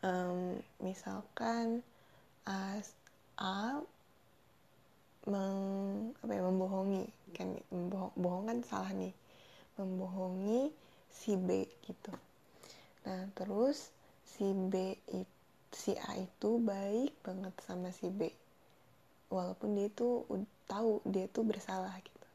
Um, 0.02 0.58
misalkan 0.82 1.87
A, 2.42 2.82
A 3.38 3.78
meng, 5.28 6.16
apa 6.22 6.32
ya, 6.32 6.42
membohongi. 6.42 7.04
Kan 7.32 7.56
membohong 7.72 8.14
bohong 8.16 8.44
kan 8.48 8.58
salah 8.66 8.92
nih. 8.92 9.14
Membohongi 9.80 10.70
si 11.12 11.37
B 11.37 11.68
gitu. 11.85 12.12
Nah 13.04 13.28
terus 13.37 13.92
si 14.24 14.52
B 14.52 14.96
si 15.72 15.96
A 15.96 16.20
itu 16.20 16.61
baik 16.61 17.12
banget 17.24 17.54
sama 17.64 17.92
si 17.92 18.08
B. 18.08 18.28
Walaupun 19.32 19.72
dia 19.76 19.88
itu 19.88 20.24
tahu 20.68 21.00
dia 21.08 21.24
tuh 21.28 21.44
bersalah 21.44 21.96
gitu. 22.04 22.28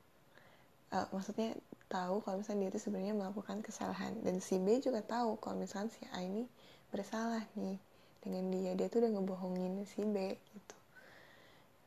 Uh, 0.88 1.06
maksudnya 1.14 1.54
tahu 1.92 2.24
kalau 2.24 2.42
misalnya 2.42 2.68
dia 2.68 2.72
itu 2.74 2.80
sebenarnya 2.90 3.14
melakukan 3.14 3.62
kesalahan. 3.62 4.18
Dan 4.26 4.42
si 4.42 4.58
B 4.58 4.82
juga 4.82 5.06
tahu 5.06 5.38
kalau 5.38 5.62
misalnya 5.62 5.94
si 5.94 6.04
A 6.10 6.26
ini 6.26 6.50
bersalah 6.90 7.46
nih 7.54 7.78
dengan 8.26 8.50
dia. 8.50 8.72
Dia 8.74 8.88
tuh 8.90 9.06
udah 9.06 9.12
ngebohongin 9.14 9.86
si 9.86 10.02
B 10.02 10.34
gitu. 10.34 10.78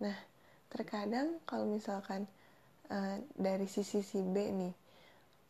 Nah 0.06 0.14
terkadang 0.70 1.42
kalau 1.44 1.66
misalkan 1.66 2.24
uh, 2.88 3.18
dari 3.34 3.66
sisi 3.66 4.00
si 4.00 4.22
B 4.22 4.36
nih 4.54 4.74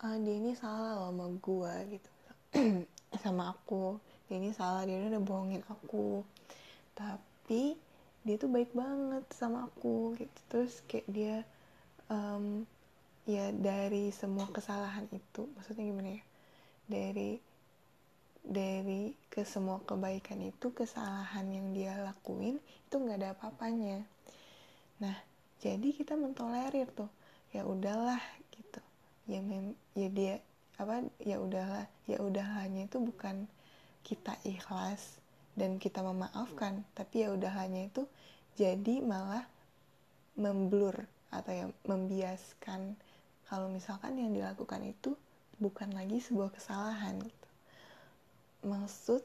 uh, 0.05 0.17
dia 0.21 0.35
ini 0.37 0.53
salah 0.57 0.97
loh 0.97 1.13
sama 1.13 1.27
gue 1.39 1.75
gitu. 1.97 2.11
Sama 3.23 3.53
aku. 3.53 3.99
Dia 4.31 4.39
ini 4.39 4.55
salah 4.55 4.87
dia 4.87 5.03
udah 5.03 5.19
bohongin 5.19 5.67
aku. 5.67 6.23
Tapi 6.95 7.75
dia 8.23 8.37
tuh 8.39 8.47
baik 8.47 8.71
banget 8.71 9.27
sama 9.35 9.67
aku 9.67 10.15
gitu. 10.15 10.39
Terus 10.47 10.79
kayak 10.87 11.07
dia 11.11 11.37
um, 12.07 12.63
ya 13.27 13.51
dari 13.51 14.15
semua 14.15 14.47
kesalahan 14.55 15.11
itu 15.11 15.51
maksudnya 15.59 15.85
gimana 15.91 16.11
ya? 16.15 16.23
Dari 16.87 17.31
dari 18.41 19.13
ke 19.29 19.43
semua 19.43 19.83
kebaikan 19.85 20.41
itu 20.41 20.71
kesalahan 20.73 21.51
yang 21.51 21.67
dia 21.77 21.93
lakuin 22.01 22.57
itu 22.63 22.95
nggak 22.97 23.19
ada 23.21 23.31
apa-apanya 23.37 24.01
nah 25.01 25.17
jadi 25.61 25.89
kita 25.97 26.15
mentolerir 26.15 26.89
tuh 26.93 27.09
ya 27.51 27.65
udahlah 27.67 28.21
gitu 28.53 28.81
ya 29.27 29.41
mem 29.41 29.75
ya 29.97 30.09
dia 30.13 30.35
apa 30.81 31.05
ya 31.21 31.37
udahlah 31.41 31.85
ya 32.09 32.21
udahlahnya 32.21 32.89
itu 32.89 32.97
bukan 33.01 33.49
kita 34.05 34.37
ikhlas 34.49 35.21
dan 35.59 35.77
kita 35.77 36.01
memaafkan 36.01 36.85
tapi 36.97 37.27
ya 37.27 37.33
udah 37.33 37.53
hanya 37.53 37.89
itu 37.89 38.09
jadi 38.57 39.05
malah 39.05 39.45
memblur 40.39 41.05
atau 41.31 41.53
ya 41.53 41.67
membiaskan 41.87 42.97
kalau 43.47 43.67
misalkan 43.71 44.15
yang 44.19 44.31
dilakukan 44.31 44.83
itu 44.87 45.15
bukan 45.61 45.93
lagi 45.93 46.23
sebuah 46.23 46.55
kesalahan 46.55 47.21
gitu. 47.21 47.49
Maksud 48.67 49.23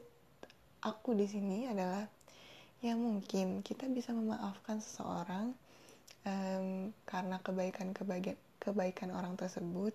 aku 0.84 1.16
di 1.16 1.26
sini 1.26 1.66
adalah 1.70 2.04
ya 2.84 2.92
mungkin 2.94 3.64
kita 3.64 3.88
bisa 3.88 4.12
memaafkan 4.12 4.78
seseorang 4.82 5.56
um, 6.26 6.90
karena 7.06 7.38
kebaikan 7.40 7.94
kebaikan 7.94 8.36
kebaikan 8.58 9.14
orang 9.14 9.38
tersebut 9.38 9.94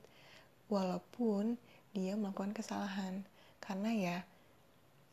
walaupun 0.72 1.60
dia 1.92 2.16
melakukan 2.16 2.56
kesalahan. 2.56 3.28
Karena 3.60 3.92
ya 3.92 4.18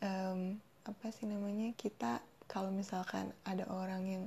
um, 0.00 0.57
apa 0.87 1.07
sih 1.12 1.26
namanya 1.26 1.74
kita 1.76 2.22
kalau 2.48 2.72
misalkan 2.72 3.28
ada 3.44 3.66
orang 3.68 4.02
yang 4.09 4.24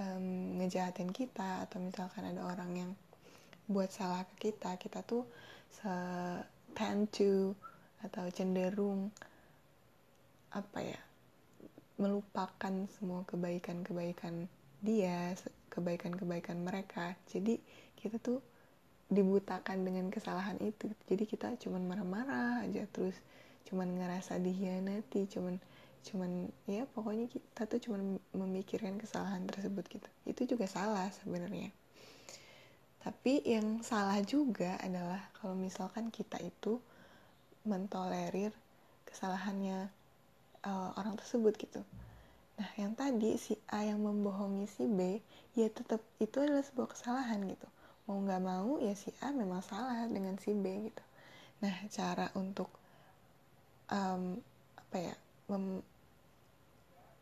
um, 0.00 0.56
ngejahatin 0.56 1.12
kita 1.12 1.66
atau 1.68 1.82
misalkan 1.82 2.24
ada 2.24 2.40
orang 2.46 2.72
yang 2.72 2.90
buat 3.70 3.92
salah 3.92 4.26
ke 4.34 4.50
kita 4.50 4.74
kita 4.80 5.04
tuh 5.06 5.22
se 5.70 5.92
tend 6.74 7.06
to 7.14 7.54
atau 8.02 8.26
cenderung 8.32 9.12
apa 10.50 10.78
ya 10.82 11.00
melupakan 12.00 12.88
semua 12.96 13.22
kebaikan-kebaikan 13.28 14.48
dia 14.80 15.36
kebaikan-kebaikan 15.70 16.58
mereka. 16.60 17.14
Jadi 17.30 17.62
kita 17.96 18.18
tuh 18.18 18.42
dibutakan 19.10 19.86
dengan 19.86 20.10
kesalahan 20.10 20.58
itu. 20.62 20.90
Jadi 21.06 21.24
kita 21.26 21.54
cuman 21.58 21.86
marah-marah 21.86 22.66
aja 22.66 22.86
terus 22.90 23.14
cuman 23.70 23.86
ngerasa 23.94 24.40
dihianati 24.40 25.30
cuman 25.30 25.60
cuman 26.00 26.48
ya 26.64 26.88
pokoknya 26.96 27.28
kita 27.28 27.68
tuh 27.68 27.76
cuman 27.76 28.16
memikirkan 28.34 28.98
kesalahan 28.98 29.46
tersebut 29.46 29.86
gitu. 29.88 30.08
Itu 30.26 30.42
juga 30.50 30.66
salah 30.66 31.10
sebenarnya. 31.22 31.70
Tapi 33.00 33.40
yang 33.48 33.80
salah 33.80 34.20
juga 34.20 34.76
adalah 34.80 35.32
kalau 35.40 35.56
misalkan 35.56 36.12
kita 36.12 36.36
itu 36.40 36.76
mentolerir 37.64 38.52
kesalahannya 39.08 39.88
uh, 40.64 40.90
orang 40.96 41.16
tersebut 41.16 41.56
gitu 41.56 41.80
nah 42.60 42.68
yang 42.76 42.92
tadi 42.92 43.40
si 43.40 43.56
A 43.72 43.88
yang 43.88 44.04
membohongi 44.04 44.68
si 44.68 44.84
B 44.84 45.24
ya 45.56 45.72
tetap 45.72 46.04
itu 46.20 46.44
adalah 46.44 46.60
sebuah 46.60 46.92
kesalahan 46.92 47.40
gitu. 47.48 47.64
Mau 48.04 48.20
nggak 48.20 48.42
mau 48.44 48.76
ya 48.84 48.92
si 48.92 49.08
A 49.24 49.32
memang 49.32 49.64
salah 49.64 50.04
dengan 50.12 50.36
si 50.36 50.52
B 50.52 50.92
gitu. 50.92 51.04
Nah 51.64 51.72
cara 51.88 52.28
untuk 52.36 52.68
um, 53.88 54.36
apa 54.76 54.96
ya 55.00 55.14
mem, 55.48 55.80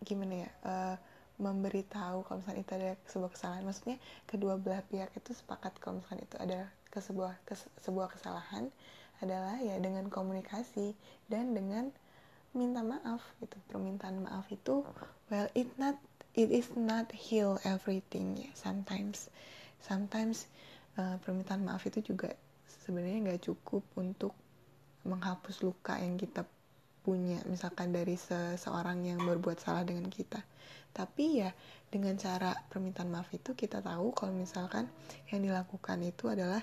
gimana 0.03 0.35
ya 0.42 0.51
uh, 0.66 0.96
memberitahu 1.38 2.27
kalau 2.27 2.42
misalnya 2.42 2.62
itu 2.66 2.74
ada 2.74 2.90
sebuah 3.07 3.31
kesalahan. 3.31 3.62
Maksudnya 3.62 3.96
kedua 4.27 4.59
belah 4.59 4.83
pihak 4.90 5.14
itu 5.14 5.31
sepakat 5.38 5.79
kalau 5.79 6.03
misalnya 6.03 6.27
itu 6.27 6.37
ada 6.42 6.61
ke 6.90 6.98
sebuah 6.98 7.38
sebuah 7.87 8.11
kesalahan 8.11 8.74
adalah 9.22 9.59
ya 9.62 9.79
dengan 9.79 10.11
komunikasi 10.11 10.98
dan 11.31 11.55
dengan 11.55 11.94
minta 12.57 12.81
maaf 12.81 13.21
gitu 13.41 13.57
permintaan 13.69 14.25
maaf 14.25 14.49
itu 14.49 14.85
well 15.29 15.49
it 15.53 15.69
not 15.77 15.97
it 16.39 16.55
is 16.55 16.71
not 16.79 17.11
heal 17.11 17.59
everything 17.67 18.39
ya 18.39 18.51
sometimes. 18.55 19.27
Sometimes 19.83 20.47
uh, 20.95 21.19
permintaan 21.19 21.67
maaf 21.67 21.83
itu 21.91 22.15
juga 22.15 22.31
sebenarnya 22.87 23.27
nggak 23.27 23.43
cukup 23.43 23.83
untuk 23.99 24.39
menghapus 25.03 25.67
luka 25.67 25.99
yang 25.99 26.15
kita 26.15 26.47
punya 27.03 27.43
misalkan 27.51 27.91
dari 27.91 28.15
seseorang 28.15 29.03
yang 29.03 29.19
berbuat 29.27 29.59
salah 29.59 29.83
dengan 29.83 30.07
kita. 30.07 30.39
Tapi 30.95 31.43
ya 31.43 31.51
dengan 31.91 32.15
cara 32.15 32.55
permintaan 32.71 33.11
maaf 33.11 33.35
itu 33.35 33.59
kita 33.59 33.83
tahu 33.83 34.15
kalau 34.15 34.31
misalkan 34.31 34.87
yang 35.35 35.43
dilakukan 35.43 35.99
itu 36.07 36.31
adalah 36.31 36.63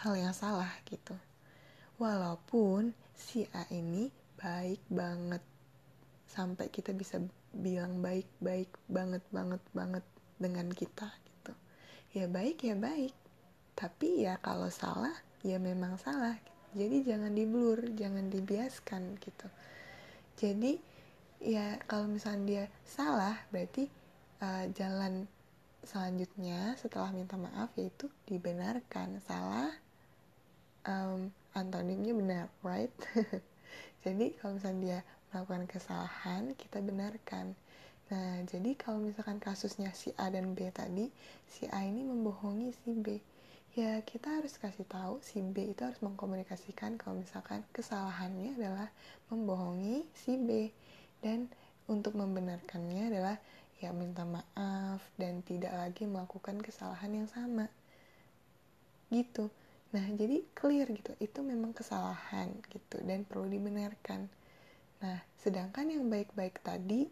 hal 0.00 0.16
yang 0.16 0.32
salah 0.32 0.72
gitu. 0.88 1.12
Walaupun 2.00 2.96
si 3.12 3.44
A 3.52 3.68
ini 3.68 4.08
baik 4.40 4.80
banget. 4.88 5.44
Sampai 6.24 6.72
kita 6.72 6.96
bisa 6.96 7.20
bilang 7.52 8.00
baik 8.00 8.26
baik 8.40 8.70
banget 8.88 9.20
banget 9.28 9.62
banget 9.76 10.04
dengan 10.40 10.72
kita 10.72 11.12
gitu. 11.28 11.52
Ya 12.16 12.26
baik 12.26 12.64
ya 12.64 12.74
baik. 12.74 13.12
Tapi 13.76 14.24
ya 14.24 14.40
kalau 14.40 14.72
salah 14.72 15.14
ya 15.44 15.60
memang 15.60 16.00
salah. 16.00 16.40
Jadi 16.72 17.04
jangan 17.04 17.36
diblur 17.36 17.84
jangan 17.92 18.32
dibiaskan 18.32 19.20
gitu. 19.20 19.48
Jadi 20.40 20.80
ya 21.42 21.76
kalau 21.84 22.08
misalnya 22.08 22.44
dia 22.46 22.64
salah 22.88 23.36
berarti 23.52 23.90
uh, 24.40 24.64
jalan 24.72 25.28
selanjutnya 25.80 26.76
setelah 26.80 27.12
minta 27.12 27.36
maaf 27.36 27.74
yaitu 27.76 28.08
dibenarkan. 28.24 29.20
Salah 29.20 29.74
um, 30.86 31.28
antonimnya 31.52 32.14
benar 32.14 32.46
right 32.62 32.94
jadi 34.00 34.32
kalau 34.40 34.56
misalnya 34.56 34.80
dia 34.80 35.00
melakukan 35.30 35.64
kesalahan 35.68 36.42
kita 36.56 36.80
benarkan. 36.80 37.52
Nah 38.10 38.42
jadi 38.48 38.74
kalau 38.74 38.98
misalkan 38.98 39.38
kasusnya 39.38 39.94
si 39.94 40.10
A 40.18 40.32
dan 40.32 40.56
B 40.56 40.66
tadi 40.72 41.06
si 41.46 41.68
A 41.70 41.84
ini 41.84 42.02
membohongi 42.02 42.72
si 42.82 42.90
B. 42.96 43.20
Ya 43.78 44.02
kita 44.02 44.42
harus 44.42 44.58
kasih 44.58 44.82
tahu 44.88 45.22
si 45.22 45.38
B 45.44 45.70
itu 45.70 45.86
harus 45.86 46.00
mengkomunikasikan 46.02 46.98
kalau 46.98 47.22
misalkan 47.22 47.62
kesalahannya 47.70 48.58
adalah 48.58 48.88
membohongi 49.30 50.08
si 50.16 50.34
B. 50.40 50.72
Dan 51.22 51.46
untuk 51.86 52.16
membenarkannya 52.16 53.14
adalah 53.14 53.36
ya 53.78 53.92
minta 53.94 54.24
maaf 54.24 55.04
dan 55.20 55.44
tidak 55.46 55.76
lagi 55.76 56.08
melakukan 56.08 56.58
kesalahan 56.58 57.22
yang 57.22 57.28
sama. 57.30 57.70
Gitu 59.12 59.52
nah 59.90 60.06
jadi 60.14 60.46
clear 60.54 60.86
gitu 60.94 61.12
itu 61.18 61.40
memang 61.42 61.74
kesalahan 61.74 62.54
gitu 62.70 63.02
dan 63.02 63.26
perlu 63.26 63.50
dibenarkan. 63.50 64.30
Nah 65.02 65.18
sedangkan 65.42 65.90
yang 65.90 66.06
baik-baik 66.06 66.62
tadi 66.62 67.10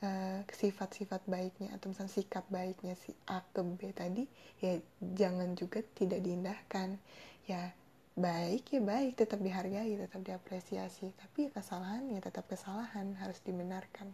uh, 0.00 0.40
sifat-sifat 0.48 1.20
baiknya 1.28 1.76
atau 1.76 1.92
misalnya 1.92 2.16
sikap 2.16 2.44
baiknya 2.48 2.96
si 2.96 3.12
A 3.28 3.44
ke 3.44 3.60
B 3.60 3.92
tadi 3.92 4.24
ya 4.64 4.80
jangan 5.00 5.52
juga 5.52 5.84
tidak 5.92 6.24
diindahkan. 6.24 6.96
Ya 7.44 7.76
baik 8.14 8.72
ya 8.72 8.80
baik 8.80 9.18
tetap 9.20 9.42
dihargai 9.42 9.90
tetap 9.98 10.22
diapresiasi 10.22 11.10
tapi 11.18 11.50
kesalahan 11.50 12.08
ya 12.08 12.22
tetap 12.22 12.48
kesalahan 12.48 13.12
harus 13.20 13.42
dibenarkan 13.44 14.08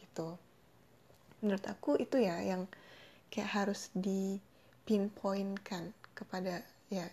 gitu. 0.00 0.40
Menurut 1.44 1.64
aku 1.68 2.00
itu 2.00 2.24
ya 2.24 2.40
yang 2.40 2.64
kayak 3.28 3.50
harus 3.52 3.92
di 3.92 4.40
pinpointkan 4.88 5.90
kepada 6.14 6.62
ya 6.88 7.04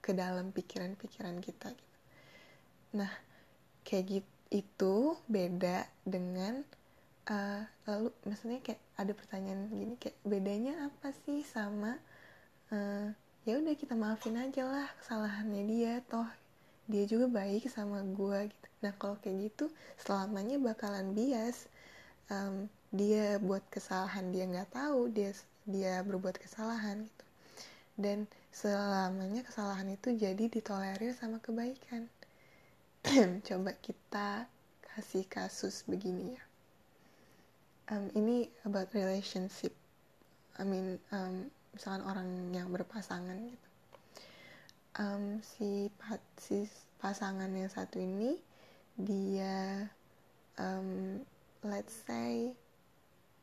ke 0.00 0.14
dalam 0.16 0.50
pikiran-pikiran 0.54 1.38
kita 1.42 1.74
gitu. 1.74 1.96
nah 2.96 3.12
kayak 3.84 4.04
gitu 4.20 4.38
itu 4.48 5.12
beda 5.28 5.84
dengan 6.08 6.64
uh, 7.28 7.62
lalu 7.84 8.08
maksudnya 8.24 8.64
kayak 8.64 8.80
ada 8.96 9.12
pertanyaan 9.12 9.68
gini 9.68 9.94
kayak 10.00 10.16
bedanya 10.24 10.88
apa 10.88 11.12
sih 11.24 11.44
sama 11.44 12.00
uh, 12.72 13.12
ya 13.44 13.60
udah 13.60 13.76
kita 13.76 13.92
maafin 13.92 14.40
aja 14.40 14.64
lah 14.64 14.88
kesalahannya 15.04 15.62
dia 15.68 15.94
toh 16.08 16.28
dia 16.88 17.04
juga 17.04 17.28
baik 17.28 17.68
sama 17.68 18.00
gue 18.00 18.48
gitu 18.48 18.66
nah 18.80 18.92
kalau 18.96 19.20
kayak 19.20 19.52
gitu 19.52 19.68
selamanya 20.00 20.56
bakalan 20.56 21.12
bias 21.12 21.68
um, 22.32 22.72
dia 22.88 23.36
buat 23.44 23.60
kesalahan 23.68 24.32
dia 24.32 24.48
nggak 24.48 24.72
tahu 24.72 25.12
dia 25.12 25.36
dia 25.68 26.00
berbuat 26.00 26.40
kesalahan 26.40 27.04
gitu 27.04 27.24
dan 27.98 28.30
selamanya 28.54 29.42
kesalahan 29.42 29.90
itu 29.90 30.14
jadi 30.14 30.46
ditolerir 30.46 31.10
sama 31.18 31.42
kebaikan. 31.42 32.06
Coba 33.46 33.74
kita 33.82 34.46
kasih 34.94 35.26
kasus 35.26 35.82
begini 35.82 36.38
ya. 36.38 36.44
Um, 37.90 38.06
ini 38.14 38.46
about 38.62 38.94
relationship. 38.94 39.74
I 40.58 40.62
mean 40.62 41.02
um, 41.10 41.50
misalkan 41.74 42.06
orang 42.06 42.28
yang 42.54 42.70
berpasangan 42.70 43.34
gitu. 43.50 43.68
Um, 44.98 45.42
si 45.42 45.90
si 46.38 46.70
pasangan 47.02 47.50
yang 47.50 47.70
satu 47.70 47.98
ini 47.98 48.38
dia 48.98 49.86
um, 50.58 51.18
let's 51.66 51.94
say 52.06 52.54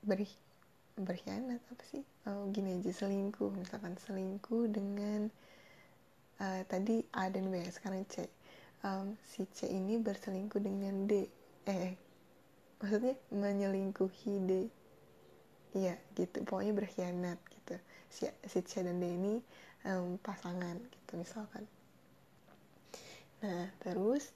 ber 0.04 0.24
berkhianat 0.96 1.60
apa 1.72 1.84
sih 1.92 2.04
oh 2.26 2.50
gini 2.50 2.82
aja 2.82 2.92
selingkuh. 2.92 3.54
Misalkan 3.54 3.98
selingkuh 4.02 4.70
dengan 4.70 5.30
uh, 6.42 6.62
tadi 6.66 7.06
A 7.14 7.30
dan 7.30 7.50
B 7.54 7.62
sekarang 7.70 8.06
C. 8.10 8.26
Um, 8.86 9.18
si 9.26 9.46
C 9.50 9.70
ini 9.70 9.98
berselingkuh 10.02 10.62
dengan 10.62 11.06
D. 11.06 11.30
Eh 11.70 11.94
maksudnya 12.82 13.16
menyelingkuhi 13.30 14.34
D. 14.46 14.52
Iya 15.78 15.96
gitu. 16.18 16.42
Pokoknya 16.46 16.74
berkhianat 16.74 17.40
gitu. 17.54 17.76
Si, 18.10 18.26
si 18.50 18.60
C 18.66 18.82
dan 18.82 18.98
D 18.98 19.06
ini 19.06 19.34
um, 19.86 20.18
pasangan 20.22 20.82
gitu 20.82 21.22
misalkan. 21.22 21.70
Nah 23.46 23.70
terus 23.86 24.34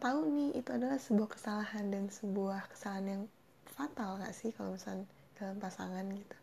tahu 0.00 0.32
nih 0.32 0.56
itu 0.56 0.70
adalah 0.72 0.96
sebuah 0.96 1.28
kesalahan 1.36 1.92
dan 1.92 2.08
sebuah 2.08 2.72
kesalahan 2.72 3.06
yang 3.06 3.24
fatal 3.68 4.16
gak 4.16 4.32
sih 4.32 4.48
kalau 4.56 4.72
misalnya 4.72 5.04
dalam 5.36 5.60
pasangan 5.60 6.08
gitu 6.08 6.39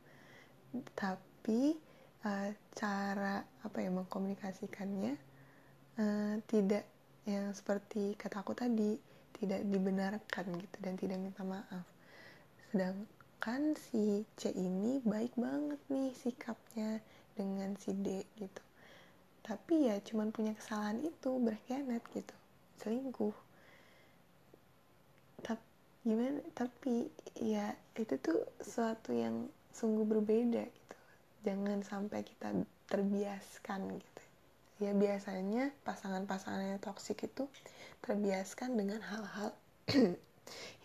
tapi 0.95 1.75
uh, 2.25 2.49
cara 2.75 3.43
apa 3.63 3.77
ya 3.79 3.89
mengkomunikasikannya 3.91 5.13
uh, 5.99 6.35
tidak 6.47 6.83
yang 7.27 7.51
seperti 7.51 8.15
kataku 8.15 8.55
tadi 8.55 8.95
tidak 9.37 9.61
dibenarkan 9.67 10.45
gitu 10.57 10.77
dan 10.81 10.93
tidak 10.97 11.17
minta 11.21 11.43
maaf. 11.43 11.85
Sedang 12.71 13.05
kan 13.37 13.77
si 13.77 14.25
C 14.33 14.49
ini 14.49 14.97
baik 15.05 15.37
banget 15.37 15.77
nih 15.93 16.09
sikapnya 16.17 16.99
dengan 17.37 17.77
si 17.77 17.93
D 17.93 18.25
gitu. 18.39 18.63
Tapi 19.45 19.87
ya 19.87 19.95
cuman 20.03 20.33
punya 20.33 20.57
kesalahan 20.57 20.99
itu 21.05 21.37
berkhianat 21.39 22.01
gitu 22.11 22.35
selingkuh. 22.81 23.35
Tapi 25.45 25.63
gimana? 26.01 26.41
Tapi 26.57 27.07
ya 27.37 27.77
itu 27.93 28.15
tuh 28.17 28.41
sesuatu 28.59 29.13
yang 29.13 29.47
sungguh 29.77 30.09
berbeda 30.09 30.65
gitu. 30.65 30.95
Jangan 31.45 31.85
sampai 31.85 32.25
kita 32.25 32.65
terbiaskan 32.89 34.01
gitu. 34.01 34.23
Ya 34.81 34.93
biasanya 34.93 35.73
pasangan-pasangan 35.85 36.77
yang 36.77 36.81
toksik 36.81 37.29
itu 37.29 37.45
terbiaskan 38.01 38.73
dengan 38.73 39.01
hal-hal 39.05 39.53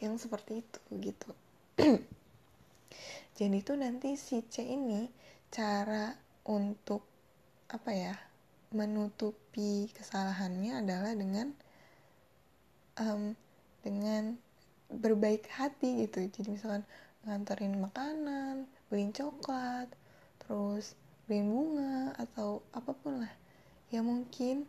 yang 0.05 0.20
seperti 0.20 0.61
itu 0.61 0.80
gitu. 1.01 1.30
Jadi 3.40 3.57
itu 3.64 3.72
nanti 3.72 4.20
si 4.20 4.45
C 4.45 4.61
ini 4.64 5.09
cara 5.49 6.12
untuk 6.49 7.05
apa 7.72 7.90
ya 7.93 8.14
menutupi 8.72 9.88
kesalahannya 9.93 10.84
adalah 10.84 11.12
dengan 11.16 11.53
um, 13.01 13.36
dengan 13.80 14.36
berbaik 14.93 15.49
hati 15.53 16.05
gitu. 16.09 16.28
Jadi 16.28 16.49
misalkan 16.57 16.84
nganterin 17.24 17.78
makanan 17.80 18.68
beliin 18.93 19.09
coklat 19.16 19.88
terus 20.45 20.93
beliin 21.24 21.49
bunga 21.49 22.12
atau 22.20 22.61
apa 22.76 22.93
pun 22.93 23.24
lah. 23.24 23.32
Ya 23.88 24.05
mungkin 24.05 24.68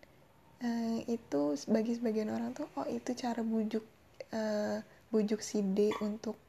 uh, 0.63 0.99
itu 1.11 1.59
bagi 1.67 1.99
sebagian 1.99 2.31
orang 2.31 2.55
tuh 2.55 2.71
oh 2.79 2.87
itu 2.87 3.11
cara 3.19 3.43
bujuk 3.43 3.83
uh, 4.31 4.79
bujuk 5.11 5.43
si 5.43 5.59
D 5.59 5.91
untuk 5.99 6.39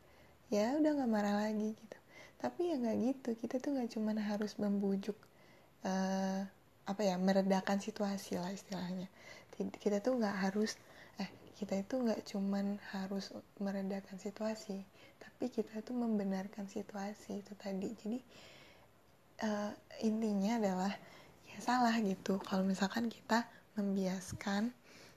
ya 0.54 0.78
udah 0.78 1.02
nggak 1.02 1.10
marah 1.10 1.50
lagi 1.50 1.74
gitu. 1.74 1.98
Tapi 2.38 2.70
ya 2.70 2.78
nggak 2.78 2.96
gitu 3.02 3.30
kita 3.42 3.58
tuh 3.58 3.74
nggak 3.74 3.90
cuman 3.90 4.16
harus 4.22 4.54
membujuk 4.54 5.18
uh, 5.82 6.46
apa 6.86 7.02
ya 7.02 7.18
meredakan 7.18 7.82
situasi 7.82 8.38
lah 8.38 8.54
istilahnya. 8.54 9.10
Kita 9.54 9.98
tuh 9.98 10.22
nggak 10.22 10.36
harus 10.46 10.78
eh 11.18 11.30
kita 11.58 11.74
itu 11.82 11.98
nggak 11.98 12.22
cuman 12.22 12.78
harus 12.94 13.34
meredakan 13.58 14.14
situasi 14.22 14.86
tapi 15.24 15.48
kita 15.48 15.80
tuh 15.80 15.96
membenarkan 15.96 16.68
situasi 16.68 17.40
itu 17.40 17.52
tadi 17.56 17.88
jadi 18.04 18.18
uh, 19.48 19.72
intinya 20.04 20.60
adalah 20.60 20.92
ya 21.48 21.58
salah 21.64 21.96
gitu 22.04 22.36
kalau 22.44 22.62
misalkan 22.62 23.08
kita 23.08 23.48
membiaskan 23.80 24.70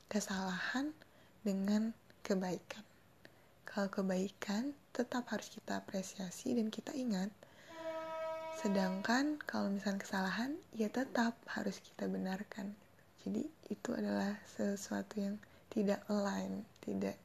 kesalahan 0.07 0.95
dengan 1.43 1.91
kebaikan 2.23 2.87
kalau 3.77 3.93
kebaikan 3.93 4.73
tetap 4.89 5.29
harus 5.29 5.53
kita 5.53 5.77
apresiasi 5.77 6.57
dan 6.57 6.73
kita 6.73 6.89
ingat. 6.97 7.29
Sedangkan 8.57 9.37
kalau 9.45 9.69
misalnya 9.69 10.01
kesalahan, 10.01 10.57
ya 10.73 10.89
tetap 10.89 11.37
harus 11.45 11.77
kita 11.77 12.09
benarkan. 12.09 12.73
Jadi 13.21 13.45
itu 13.69 13.89
adalah 13.93 14.33
sesuatu 14.49 15.21
yang 15.21 15.37
tidak 15.69 16.01
align, 16.09 16.65
tidak 16.81 17.21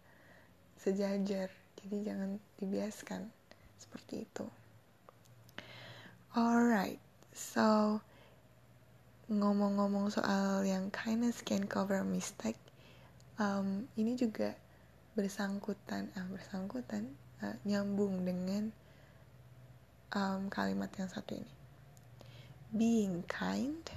sejajar. 0.76 1.48
Jadi 1.82 1.96
jangan 2.06 2.30
dibiaskan 2.62 3.26
seperti 3.78 4.24
itu. 4.24 4.46
Alright, 6.32 7.02
so 7.34 8.00
ngomong-ngomong 9.28 10.08
soal 10.08 10.64
yang 10.64 10.88
kindness 10.94 11.44
can 11.44 11.68
cover 11.68 12.00
mistake, 12.06 12.58
um, 13.36 13.84
ini 13.98 14.16
juga 14.16 14.56
bersangkutan 15.12 16.08
ah 16.16 16.24
bersangkutan 16.32 17.04
uh, 17.44 17.52
nyambung 17.68 18.24
dengan 18.24 18.72
um, 20.16 20.48
kalimat 20.48 20.88
yang 20.96 21.12
satu 21.12 21.36
ini 21.36 21.52
being 22.72 23.20
kind 23.28 23.92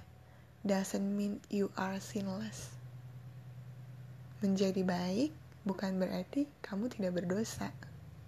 doesn't 0.67 1.15
mean 1.15 1.39
you 1.47 1.71
are 1.79 1.95
sinless 2.03 2.75
menjadi 4.43 4.83
baik 4.83 5.31
bukan 5.66 5.97
berarti 5.97 6.45
kamu 6.61 6.88
tidak 6.93 7.20
berdosa. 7.22 7.74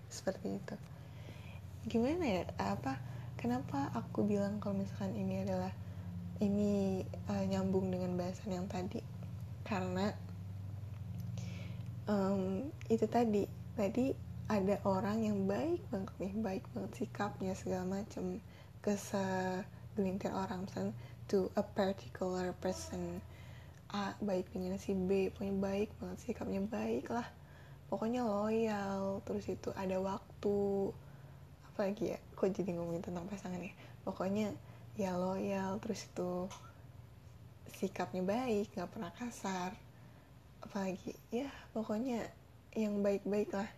Seperti 0.09 0.57
itu. 0.57 0.75
Gimana 1.87 2.25
ya? 2.25 2.43
Apa 2.57 2.97
kenapa 3.37 3.93
aku 3.93 4.25
bilang 4.25 4.57
kalau 4.57 4.81
misalkan 4.81 5.13
ini 5.13 5.45
adalah 5.45 5.71
ini 6.41 7.05
uh, 7.29 7.45
nyambung 7.45 7.93
dengan 7.93 8.17
bahasan 8.17 8.57
yang 8.57 8.67
tadi? 8.67 8.99
Karena 9.63 10.11
um, 12.09 12.67
itu 12.89 13.05
tadi. 13.05 13.45
Tadi 13.77 14.09
ada 14.49 14.81
orang 14.89 15.21
yang 15.21 15.45
baik 15.45 15.85
banget 15.93 16.15
nih. 16.17 16.33
Baik 16.41 16.63
banget 16.73 17.05
sikapnya 17.05 17.53
segala 17.53 18.01
macam 18.01 18.41
ke 18.81 18.97
segelintir 18.97 20.33
orang. 20.33 20.65
Misalnya 20.65 20.97
to 21.29 21.51
a 21.59 21.63
particular 21.63 22.55
person 22.63 23.21
A 23.93 24.15
baik 24.19 24.51
dengan 24.51 24.75
si 24.75 24.91
B 24.91 25.31
pokoknya 25.31 25.55
baik 25.57 25.89
banget 25.99 26.17
sikapnya 26.23 26.61
baik 26.63 27.07
lah. 27.11 27.27
Pokoknya 27.87 28.27
loyal 28.27 29.23
terus 29.23 29.47
itu 29.47 29.71
ada 29.75 29.95
waktu. 30.03 30.91
Apa 31.71 31.87
lagi 31.87 32.15
ya 32.15 32.19
kok 32.35 32.51
jadi 32.51 32.75
ngomongin 32.75 33.03
tentang 33.05 33.29
pasangan 33.31 33.63
ya? 33.63 33.71
Pokoknya 34.03 34.51
ya 34.99 35.15
loyal 35.15 35.79
terus 35.79 36.03
itu 36.03 36.51
sikapnya 37.77 38.25
baik 38.25 38.75
nggak 38.75 38.91
pernah 38.91 39.11
kasar. 39.15 39.71
Apalagi 40.59 41.15
ya 41.31 41.47
pokoknya 41.71 42.27
yang 42.75 42.99
baik-baik 42.99 43.55
lah. 43.55 43.69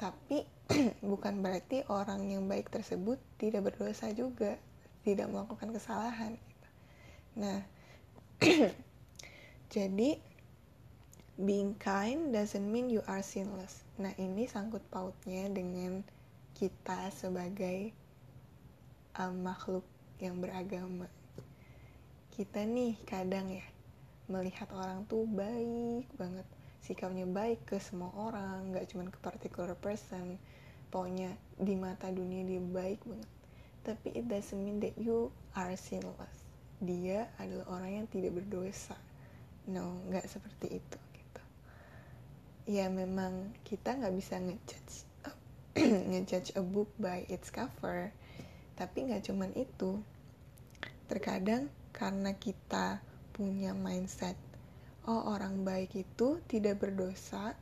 Tapi 0.00 0.46
bukan 1.10 1.44
berarti 1.44 1.84
orang 1.88 2.24
yang 2.28 2.44
baik 2.48 2.68
tersebut 2.68 3.20
tidak 3.36 3.72
berdosa 3.72 4.08
juga 4.12 4.56
tidak 5.08 5.32
melakukan 5.32 5.72
kesalahan 5.72 6.36
gitu. 6.36 6.68
nah 7.40 7.58
jadi 9.68 10.16
being 11.36 11.76
kind 11.76 12.32
doesn't 12.32 12.64
mean 12.64 12.88
you 12.88 13.04
are 13.04 13.20
sinless. 13.20 13.84
Nah 14.00 14.16
ini 14.16 14.48
sangkut 14.48 14.80
pautnya 14.88 15.44
dengan 15.52 16.00
kita 16.56 17.12
sebagai 17.12 17.92
um, 19.20 19.44
makhluk 19.44 19.84
yang 20.24 20.40
beragama. 20.40 21.04
Kita 22.32 22.64
nih 22.64 22.96
kadang 23.04 23.52
ya 23.52 23.66
melihat 24.32 24.72
orang 24.72 25.04
tuh 25.04 25.28
baik 25.28 26.08
banget. 26.16 26.48
Sikapnya 26.80 27.28
baik 27.28 27.68
ke 27.68 27.76
semua 27.76 28.08
orang 28.16 28.72
nggak 28.72 28.88
cuma 28.88 29.04
ke 29.12 29.20
particular 29.20 29.76
person. 29.76 30.40
Pokoknya 30.88 31.36
di 31.60 31.76
mata 31.76 32.08
dunia 32.08 32.40
dia 32.40 32.64
baik 32.64 33.04
banget. 33.04 33.30
Tapi 33.84 34.16
it 34.16 34.24
doesn't 34.32 34.64
mean 34.64 34.80
that 34.80 34.96
you 34.96 35.28
are 35.52 35.76
sinless. 35.76 36.48
Dia 36.80 37.28
adalah 37.36 37.68
orang 37.68 38.00
yang 38.00 38.06
tidak 38.08 38.32
berdosa 38.32 38.96
no 39.68 40.00
nggak 40.08 40.24
seperti 40.24 40.80
itu 40.80 40.98
gitu. 41.12 41.42
Ya 42.68 42.88
memang 42.88 43.52
kita 43.68 43.96
nggak 43.96 44.14
bisa 44.16 44.40
ngejudge 44.40 45.04
ngejudge 46.10 46.56
a 46.56 46.62
book 46.64 46.88
by 46.96 47.28
its 47.28 47.52
cover. 47.52 48.08
Tapi 48.74 49.12
nggak 49.12 49.28
cuman 49.28 49.52
itu. 49.54 50.00
Terkadang 51.08 51.68
karena 51.92 52.32
kita 52.36 53.00
punya 53.36 53.76
mindset 53.76 54.34
oh 55.08 55.24
orang 55.32 55.64
baik 55.64 55.96
itu 55.96 56.36
tidak 56.50 56.84
berdosa 56.84 57.56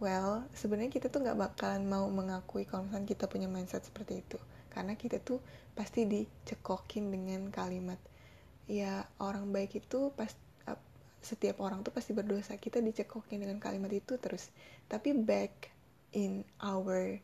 well 0.00 0.48
sebenarnya 0.56 0.88
kita 0.88 1.12
tuh 1.12 1.20
nggak 1.20 1.36
bakalan 1.36 1.84
mau 1.84 2.08
mengakui 2.08 2.64
kalau 2.64 2.88
misalnya 2.88 3.10
kita 3.10 3.24
punya 3.28 3.48
mindset 3.48 3.84
seperti 3.84 4.24
itu. 4.24 4.38
Karena 4.70 4.94
kita 4.94 5.18
tuh 5.20 5.42
pasti 5.74 6.06
dicekokin 6.06 7.10
dengan 7.10 7.50
kalimat 7.50 7.98
ya 8.70 9.02
orang 9.18 9.50
baik 9.50 9.82
itu 9.82 10.14
pas 10.14 10.30
setiap 11.20 11.60
orang 11.60 11.84
tuh 11.84 11.92
pasti 11.92 12.16
berdosa. 12.16 12.56
Kita 12.56 12.80
dicekokin 12.80 13.44
dengan 13.44 13.60
kalimat 13.60 13.92
itu 13.92 14.16
terus. 14.16 14.48
Tapi 14.88 15.12
back 15.12 15.68
in 16.16 16.42
our 16.64 17.20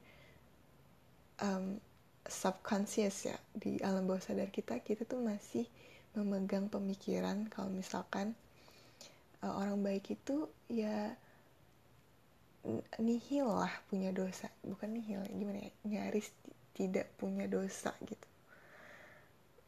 um, 1.41 1.81
subconscious 2.27 3.31
ya 3.31 3.37
di 3.55 3.79
alam 3.83 4.07
bawah 4.07 4.23
sadar 4.23 4.51
kita 4.51 4.83
kita 4.83 5.07
tuh 5.07 5.23
masih 5.23 5.67
memegang 6.19 6.67
pemikiran 6.67 7.47
kalau 7.47 7.71
misalkan 7.71 8.35
uh, 9.45 9.53
orang 9.55 9.79
baik 9.85 10.17
itu 10.17 10.51
ya 10.67 11.15
nihil 12.99 13.47
lah 13.47 13.71
punya 13.87 14.11
dosa. 14.11 14.51
Bukan 14.67 14.91
nihil 14.91 15.23
gimana 15.31 15.63
ya? 15.63 15.73
Nyaris 15.87 16.29
tidak 16.75 17.09
punya 17.17 17.47
dosa 17.47 17.95
gitu. 18.03 18.29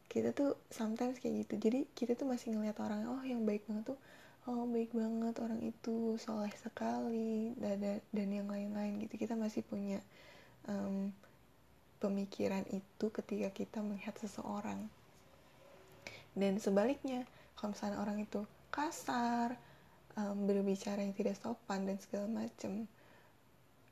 Kita 0.09 0.33
tuh 0.35 0.57
sometimes 0.67 1.21
kayak 1.21 1.47
gitu. 1.47 1.69
Jadi 1.69 1.79
kita 1.95 2.17
tuh 2.17 2.27
masih 2.27 2.53
ngeliat 2.53 2.75
orang 2.81 3.07
oh 3.07 3.23
yang 3.23 3.45
baik 3.47 3.63
banget 3.69 3.95
tuh 3.95 3.99
oh 4.47 4.63
baik 4.69 4.95
banget 4.95 5.35
orang 5.43 5.59
itu 5.59 6.15
soleh 6.21 6.53
sekali 6.55 7.57
dan 7.59 7.99
dan 8.13 8.29
yang 8.29 8.47
lain-lain 8.47 9.03
gitu. 9.03 9.19
Kita 9.19 9.35
masih 9.35 9.65
punya 9.65 9.99
um, 10.69 11.11
pemikiran 11.99 12.63
itu 12.71 13.05
ketika 13.11 13.51
kita 13.51 13.79
melihat 13.83 14.15
seseorang. 14.15 14.87
Dan 16.31 16.61
sebaliknya 16.61 17.27
kalau 17.59 17.75
misalnya 17.75 17.99
orang 17.99 18.23
itu 18.23 18.47
kasar 18.71 19.59
um, 20.15 20.47
berbicara 20.47 21.03
yang 21.03 21.11
tidak 21.11 21.35
sopan 21.35 21.83
dan 21.83 21.99
segala 21.99 22.29
macam 22.29 22.87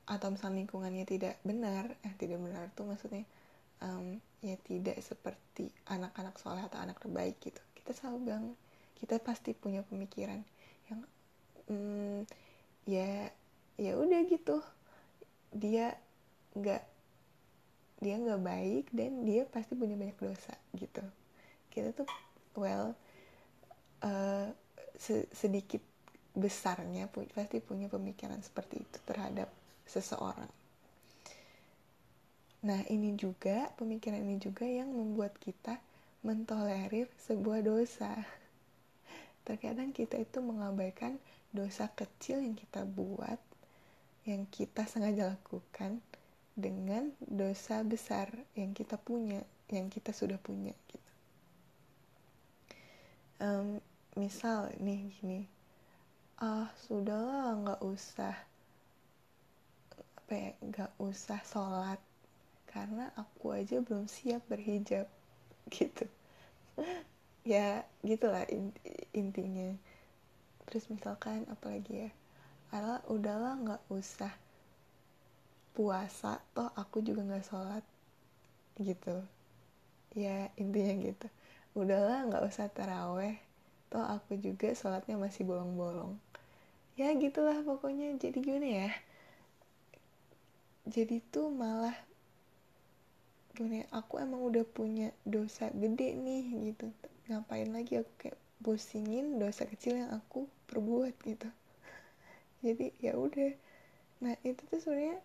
atau 0.08 0.28
misalnya 0.32 0.64
lingkungannya 0.64 1.04
tidak 1.04 1.36
benar 1.44 1.92
eh 2.00 2.16
tidak 2.16 2.40
benar 2.40 2.72
tuh 2.72 2.88
maksudnya 2.88 3.28
um, 3.84 4.24
ya 4.40 4.56
tidak 4.64 4.96
seperti 5.04 5.68
anak-anak 5.92 6.40
soleh 6.40 6.64
atau 6.64 6.80
anak 6.80 6.96
terbaik 7.04 7.36
gitu. 7.44 7.60
Kita 7.76 7.92
selalu 7.92 8.18
bilang 8.24 8.46
kita 8.98 9.22
pasti 9.22 9.54
punya 9.54 9.86
pemikiran 9.86 10.42
yang 10.90 11.02
um, 11.70 12.26
ya 12.90 13.30
ya 13.78 13.94
udah 13.94 14.20
gitu 14.26 14.58
dia 15.54 15.94
nggak 16.58 16.84
dia 18.02 18.16
nggak 18.18 18.42
baik 18.42 18.86
dan 18.94 19.26
dia 19.26 19.46
pasti 19.46 19.74
punya 19.78 19.94
banyak 19.94 20.18
dosa 20.18 20.54
gitu 20.74 21.02
kita 21.70 21.94
tuh 21.94 22.10
well 22.58 22.98
uh, 24.02 24.50
sedikit 25.34 25.82
besarnya 26.38 27.10
pasti 27.34 27.58
punya 27.58 27.90
pemikiran 27.90 28.38
seperti 28.46 28.86
itu 28.86 28.98
terhadap 29.10 29.50
seseorang. 29.90 30.50
Nah, 32.62 32.82
ini 32.94 33.18
juga 33.18 33.74
pemikiran 33.78 34.22
ini 34.22 34.38
juga 34.38 34.66
yang 34.66 34.94
membuat 34.94 35.34
kita 35.42 35.82
mentolerir 36.22 37.10
sebuah 37.26 37.66
dosa. 37.66 38.14
Terkadang 39.48 39.96
kita 39.96 40.20
itu 40.20 40.44
mengabaikan 40.44 41.16
dosa 41.56 41.88
kecil 41.96 42.44
yang 42.44 42.60
kita 42.60 42.84
buat, 42.84 43.40
yang 44.28 44.44
kita 44.52 44.84
sengaja 44.84 45.32
lakukan 45.40 46.04
dengan 46.52 47.16
dosa 47.24 47.80
besar 47.88 48.28
yang 48.60 48.76
kita 48.76 49.00
punya, 49.00 49.40
yang 49.72 49.88
kita 49.88 50.12
sudah 50.12 50.36
punya 50.36 50.76
gitu. 50.92 51.12
Um, 53.40 53.80
misal 54.18 54.74
nih 54.82 55.14
gini 55.22 55.46
ah 56.42 56.70
sudahlah 56.86 57.54
nggak 57.54 57.82
usah 57.86 58.34
apa 60.18 60.34
ya 60.34 60.52
nggak 60.62 60.92
usah 61.02 61.38
sholat 61.46 62.02
karena 62.70 63.14
aku 63.14 63.54
aja 63.54 63.78
belum 63.82 64.10
siap 64.10 64.42
berhijab 64.50 65.06
gitu 65.74 66.10
ya 67.48 67.88
gitulah 68.04 68.44
intinya. 69.16 69.72
Terus 70.68 70.92
misalkan 70.92 71.48
apalagi 71.48 72.08
ya 72.08 72.12
ala 72.76 73.00
udahlah 73.08 73.56
nggak 73.64 73.84
usah 73.88 74.36
puasa 75.72 76.44
toh 76.52 76.68
aku 76.76 77.00
juga 77.00 77.24
nggak 77.24 77.48
sholat 77.48 77.86
gitu. 78.76 79.24
Ya 80.12 80.52
intinya 80.60 80.92
gitu. 81.00 81.28
Udahlah 81.72 82.28
nggak 82.28 82.44
usah 82.52 82.68
taraweh 82.68 83.40
toh 83.88 84.04
aku 84.04 84.36
juga 84.36 84.76
sholatnya 84.76 85.16
masih 85.16 85.48
bolong-bolong. 85.48 86.20
Ya 87.00 87.16
gitulah 87.16 87.64
pokoknya. 87.64 88.12
Jadi 88.20 88.44
gimana 88.44 88.68
ya? 88.68 88.92
Jadi 90.84 91.24
tuh 91.32 91.48
malah 91.48 91.96
gimana 93.56 93.82
ya, 93.82 93.88
aku 93.90 94.22
emang 94.22 94.44
udah 94.44 94.62
punya 94.68 95.10
dosa 95.26 95.74
gede 95.74 96.14
nih 96.14 96.46
gitu 96.70 96.94
ngapain 97.28 97.68
lagi 97.70 98.00
aku 98.00 98.12
kayak 98.20 98.40
pusingin 98.64 99.38
dosa 99.38 99.68
kecil 99.68 100.00
yang 100.00 100.12
aku 100.16 100.48
perbuat 100.72 101.14
gitu. 101.28 101.50
Jadi 102.66 102.96
ya 103.04 103.20
udah. 103.20 103.54
Nah 104.24 104.34
itu 104.42 104.64
tuh 104.72 104.80
sebenarnya 104.80 105.20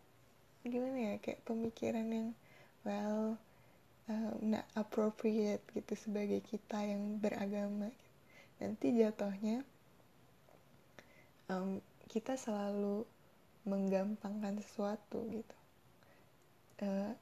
gimana 0.62 0.98
ya 0.98 1.14
kayak 1.18 1.42
pemikiran 1.46 2.06
yang 2.10 2.28
well 2.82 3.38
uh, 4.10 4.34
not 4.42 4.66
appropriate 4.74 5.62
gitu 5.74 5.94
sebagai 5.94 6.42
kita 6.42 6.82
yang 6.82 7.22
beragama. 7.22 7.94
Nanti 8.58 8.94
jatuhnya 8.94 9.62
um, 11.50 11.78
kita 12.10 12.34
selalu 12.34 13.06
menggampangkan 13.62 14.58
sesuatu 14.58 15.22
gitu. 15.30 15.56
Uh, 16.82 17.14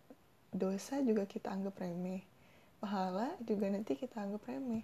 dosa 0.51 0.99
juga 1.05 1.29
kita 1.29 1.53
anggap 1.53 1.77
remeh 1.79 2.30
pahala 2.81 3.37
juga 3.45 3.69
nanti 3.69 3.95
kita 3.95 4.25
anggap 4.25 4.49
remeh. 4.49 4.83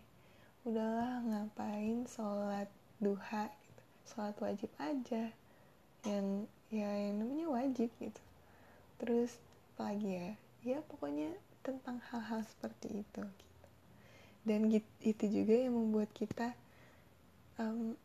Udahlah 0.63 1.25
ngapain 1.25 2.05
sholat 2.07 2.69
duha 3.01 3.49
gitu? 3.49 3.83
Sholat 4.07 4.37
wajib 4.39 4.71
aja. 4.79 5.33
Yang 6.05 6.47
ya 6.71 6.91
yang 6.93 7.25
namanya 7.25 7.47
wajib 7.51 7.89
gitu. 7.99 8.23
Terus 9.01 9.35
lagi 9.81 10.11
ya? 10.13 10.31
Ya 10.63 10.79
pokoknya 10.87 11.35
tentang 11.67 11.99
hal-hal 12.15 12.47
seperti 12.47 13.03
itu 13.03 13.23
gitu. 13.27 13.69
dan 14.47 14.71
itu 15.03 15.25
juga 15.27 15.55
yang 15.59 15.75
membuat 15.75 16.15
kita 16.15 16.55
um, 17.59 17.99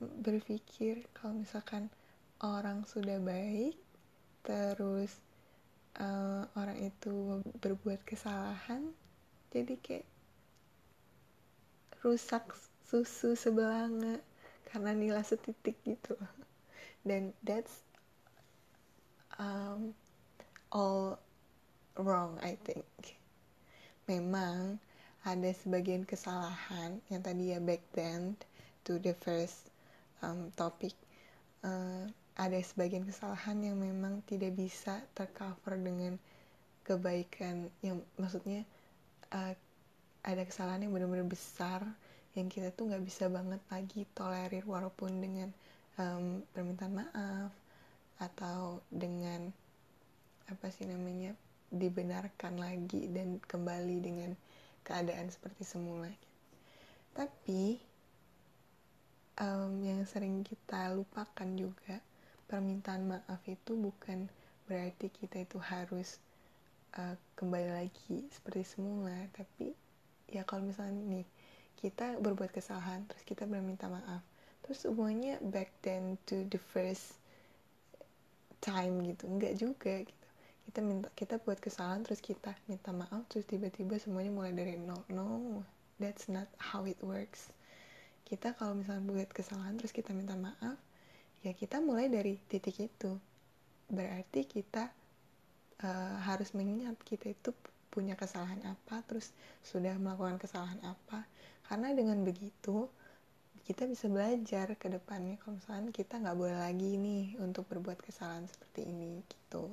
berpikir 0.00 1.04
kalau 1.12 1.36
misalkan 1.36 1.92
orang 2.40 2.88
sudah 2.88 3.20
baik 3.20 3.76
terus 4.40 5.12
uh, 6.00 6.48
orang 6.56 6.80
itu 6.80 7.44
berbuat 7.60 8.00
kesalahan 8.08 8.96
jadi 9.52 9.76
kayak 9.84 10.08
rusak 12.00 12.42
susu 12.88 13.36
sebelanga 13.36 14.18
karena 14.72 14.96
nilai 14.96 15.20
setitik 15.20 15.76
gitu. 15.84 16.16
Dan 17.04 17.36
that's 17.44 17.84
um, 19.36 19.92
all 20.72 21.20
wrong 22.00 22.40
I 22.40 22.56
think. 22.64 22.88
Memang 24.08 24.80
ada 25.22 25.50
sebagian 25.54 26.02
kesalahan 26.02 26.98
yang 27.12 27.22
tadi 27.22 27.54
ya 27.54 27.62
back 27.62 27.84
then 27.94 28.34
to 28.82 28.98
the 28.98 29.14
first 29.22 29.70
um, 30.24 30.50
topic. 30.58 30.96
Uh, 31.62 32.10
ada 32.34 32.56
sebagian 32.64 33.04
kesalahan 33.04 33.60
yang 33.60 33.76
memang 33.76 34.24
tidak 34.24 34.56
bisa 34.56 35.04
tercover 35.12 35.76
dengan 35.76 36.16
kebaikan 36.82 37.70
yang 37.84 38.02
maksudnya 38.18 38.66
uh, 39.32 39.54
ada 40.22 40.42
kesalahan 40.46 40.86
yang 40.86 40.94
benar-benar 40.94 41.26
besar 41.26 41.82
yang 42.32 42.48
kita 42.48 42.72
tuh 42.72 42.88
nggak 42.88 43.04
bisa 43.04 43.28
banget 43.28 43.60
lagi 43.68 44.08
tolerir 44.16 44.64
walaupun 44.64 45.20
dengan 45.20 45.48
um, 46.00 46.40
permintaan 46.54 46.94
maaf 46.96 47.52
atau 48.22 48.80
dengan 48.88 49.50
apa 50.48 50.66
sih 50.72 50.88
namanya 50.88 51.34
dibenarkan 51.72 52.60
lagi 52.60 53.08
dan 53.10 53.40
kembali 53.40 53.96
dengan 54.00 54.30
keadaan 54.84 55.28
seperti 55.32 55.64
semula. 55.64 56.08
Tapi 57.12 57.76
um, 59.40 59.80
yang 59.84 60.04
sering 60.08 60.44
kita 60.44 60.92
lupakan 60.92 61.48
juga 61.56 62.00
permintaan 62.48 63.08
maaf 63.16 63.40
itu 63.48 63.76
bukan 63.76 64.28
berarti 64.68 65.08
kita 65.08 65.44
itu 65.44 65.56
harus 65.60 66.20
uh, 66.98 67.16
kembali 67.36 67.68
lagi 67.72 68.26
seperti 68.32 68.64
semula. 68.66 69.16
Tapi 69.32 69.72
ya 70.32 70.44
kalau 70.44 70.64
misalnya 70.64 71.00
nih 71.08 71.26
kita 71.80 72.20
berbuat 72.20 72.52
kesalahan 72.54 73.04
terus 73.10 73.24
kita 73.26 73.44
meminta 73.44 73.90
maaf 73.90 74.22
terus 74.62 74.86
semuanya 74.86 75.42
back 75.42 75.74
then 75.82 76.14
to 76.24 76.46
the 76.48 76.60
first 76.60 77.18
time 78.62 79.02
gitu. 79.02 79.26
Enggak 79.26 79.54
juga 79.58 79.94
gitu. 80.06 80.26
Kita 80.70 80.78
minta 80.78 81.08
kita 81.18 81.42
buat 81.42 81.58
kesalahan 81.58 82.06
terus 82.06 82.22
kita 82.22 82.54
minta 82.70 82.94
maaf 82.94 83.26
terus 83.26 83.44
tiba-tiba 83.50 83.98
semuanya 83.98 84.30
mulai 84.30 84.54
dari 84.54 84.78
nol. 84.78 85.02
No 85.10 85.60
that's 85.98 86.30
not 86.30 86.46
how 86.58 86.86
it 86.86 86.98
works. 87.02 87.50
Kita 88.22 88.54
kalau 88.56 88.78
misalnya 88.78 89.02
buat 89.02 89.30
kesalahan 89.34 89.76
terus 89.76 89.90
kita 89.90 90.14
minta 90.14 90.38
maaf 90.38 90.78
ya 91.42 91.50
kita 91.50 91.82
mulai 91.82 92.06
dari 92.06 92.38
titik 92.46 92.78
itu. 92.78 93.18
Berarti 93.90 94.46
kita 94.46 95.01
uh, 95.82 96.16
harus 96.24 96.54
mengingat 96.56 96.96
kita 97.04 97.34
itu 97.34 97.50
punya 97.92 98.16
kesalahan 98.16 98.58
apa 98.64 99.04
terus 99.04 99.36
sudah 99.60 99.94
melakukan 100.00 100.40
kesalahan 100.40 100.80
apa. 100.82 101.28
Karena 101.68 101.92
dengan 101.92 102.24
begitu 102.24 102.88
kita 103.62 103.86
bisa 103.86 104.10
belajar 104.10 104.74
ke 104.74 104.90
depannya 104.90 105.38
kalau 105.38 105.54
misalnya 105.60 105.94
kita 105.94 106.18
nggak 106.18 106.34
boleh 106.34 106.58
lagi 106.58 106.98
nih 106.98 107.38
untuk 107.38 107.68
berbuat 107.70 108.00
kesalahan 108.02 108.48
seperti 108.48 108.88
ini 108.88 109.22
gitu. 109.28 109.70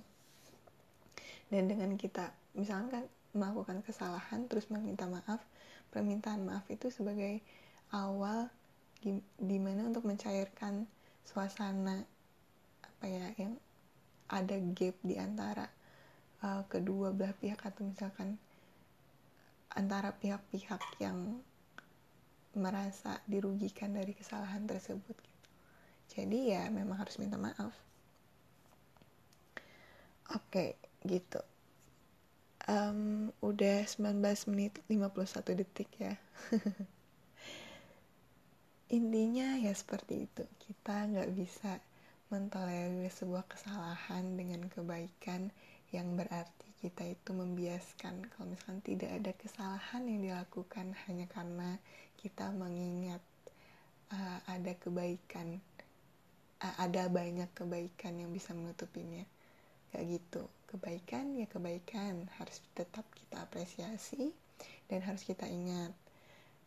Dan 1.49 1.65
dengan 1.65 1.97
kita 1.97 2.29
misalkan 2.53 3.09
melakukan 3.33 3.81
kesalahan 3.85 4.45
terus 4.49 4.69
meminta 4.69 5.05
maaf 5.05 5.41
permintaan 5.89 6.45
maaf 6.45 6.65
itu 6.69 6.93
sebagai 6.93 7.41
awal 7.93 8.49
di 9.39 9.57
mana 9.57 9.89
untuk 9.89 10.05
mencairkan 10.05 10.85
suasana 11.25 12.03
apa 12.83 13.05
ya 13.07 13.25
yang 13.39 13.55
ada 14.29 14.59
gap 14.75 14.95
di 15.01 15.15
antara 15.17 15.65
uh, 16.43 16.63
kedua 16.67 17.11
belah 17.11 17.35
pihak 17.35 17.59
atau 17.63 17.87
misalkan 17.87 18.39
antara 19.73 20.15
pihak-pihak 20.17 20.81
yang 20.97 21.39
merasa 22.57 23.21
dirugikan 23.29 23.93
dari 23.93 24.17
kesalahan 24.17 24.65
tersebut 24.65 25.13
gitu. 25.13 25.47
Jadi 26.09 26.51
ya 26.57 26.65
memang 26.73 26.97
harus 26.97 27.21
minta 27.21 27.37
maaf. 27.37 27.71
Oke, 30.33 30.77
gitu. 31.05 31.41
Um, 32.69 33.33
udah 33.41 33.85
19 33.85 34.21
menit 34.53 34.77
51 34.89 35.57
detik 35.57 35.89
ya. 35.97 36.13
Intinya 38.97 39.57
ya 39.57 39.73
seperti 39.73 40.25
itu. 40.25 40.43
Kita 40.57 41.05
nggak 41.09 41.29
bisa 41.33 41.81
mentolerir 42.29 43.09
sebuah 43.09 43.45
kesalahan 43.49 44.37
dengan 44.37 44.69
kebaikan 44.69 45.49
yang 45.89 46.13
berarti 46.13 46.69
kita 46.79 47.03
itu 47.03 47.35
membiaskan. 47.35 48.29
Kalau 48.31 48.47
misalkan 48.47 48.79
tidak 48.85 49.11
ada 49.11 49.31
kesalahan 49.35 50.03
yang 50.07 50.19
dilakukan 50.23 50.95
hanya 51.07 51.25
karena 51.27 51.75
kita 52.19 52.51
mengingat 52.53 53.19
uh, 54.13 54.39
ada 54.47 54.71
kebaikan 54.79 55.59
uh, 56.63 56.75
ada 56.79 57.07
banyak 57.09 57.49
kebaikan 57.51 58.19
yang 58.21 58.31
bisa 58.31 58.55
menutupinya. 58.55 59.23
Kayak 59.89 60.21
gitu. 60.21 60.43
Kebaikan 60.69 61.33
ya 61.35 61.49
kebaikan. 61.49 62.29
Harus 62.37 62.61
tetap 62.77 63.03
kita 63.17 63.41
apresiasi 63.43 64.31
dan 64.87 65.01
harus 65.01 65.25
kita 65.25 65.49
ingat. 65.49 65.91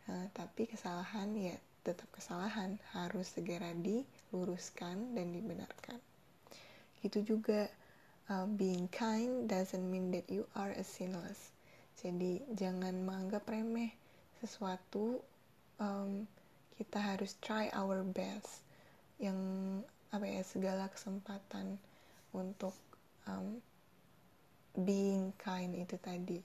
Uh, 0.03 0.27
tapi 0.35 0.67
kesalahan 0.67 1.31
ya 1.33 1.55
tetap 1.87 2.11
kesalahan. 2.11 2.75
Harus 2.91 3.31
segera 3.31 3.71
diluruskan 3.71 5.15
dan 5.15 5.31
dibenarkan. 5.31 5.97
Itu 6.99 7.23
juga 7.23 7.71
uh, 8.29 8.45
being 8.45 8.87
kind 8.91 9.49
doesn't 9.49 9.83
mean 9.83 10.11
that 10.11 10.27
you 10.29 10.47
are 10.55 10.71
a 10.71 10.83
sinless. 10.83 11.51
Jadi 11.99 12.43
jangan 12.55 13.03
menganggap 13.03 13.47
remeh 13.47 13.91
sesuatu. 14.39 15.19
Um, 15.79 16.29
kita 16.79 16.99
harus 16.99 17.35
try 17.43 17.71
our 17.75 18.03
best. 18.03 18.63
Yang 19.19 19.39
apa 20.13 20.25
ya 20.29 20.41
segala 20.45 20.85
kesempatan 20.93 21.79
untuk 22.31 22.75
um, 23.25 23.59
being 24.77 25.31
kind 25.41 25.75
itu 25.75 25.95
tadi. 25.99 26.39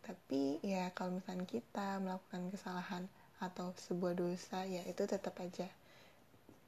Tapi 0.00 0.58
ya 0.64 0.90
kalau 0.96 1.20
misalnya 1.20 1.46
kita 1.46 2.00
melakukan 2.02 2.50
kesalahan 2.50 3.04
atau 3.40 3.72
sebuah 3.72 4.20
dosa 4.20 4.68
ya 4.68 4.84
itu 4.84 5.08
tetap 5.08 5.32
aja 5.40 5.64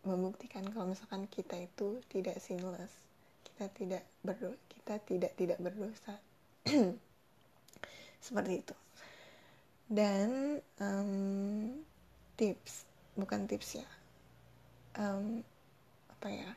membuktikan 0.09 0.65
kalau 0.73 0.89
misalkan 0.89 1.29
kita 1.29 1.61
itu 1.61 2.01
tidak 2.09 2.41
sinless 2.41 3.12
kita 3.53 3.67
tidak 3.77 4.05
berdosa 4.25 4.73
kita 4.83 4.99
tidak 5.07 5.33
tidak 5.39 5.59
berdosa. 5.63 6.19
Seperti 8.27 8.53
itu. 8.59 8.77
Dan 9.87 10.59
um, 10.83 11.71
tips 12.35 12.83
bukan 13.15 13.47
tips 13.47 13.79
ya. 13.79 13.89
Um, 14.99 15.47
apa 16.11 16.29
ya? 16.35 16.51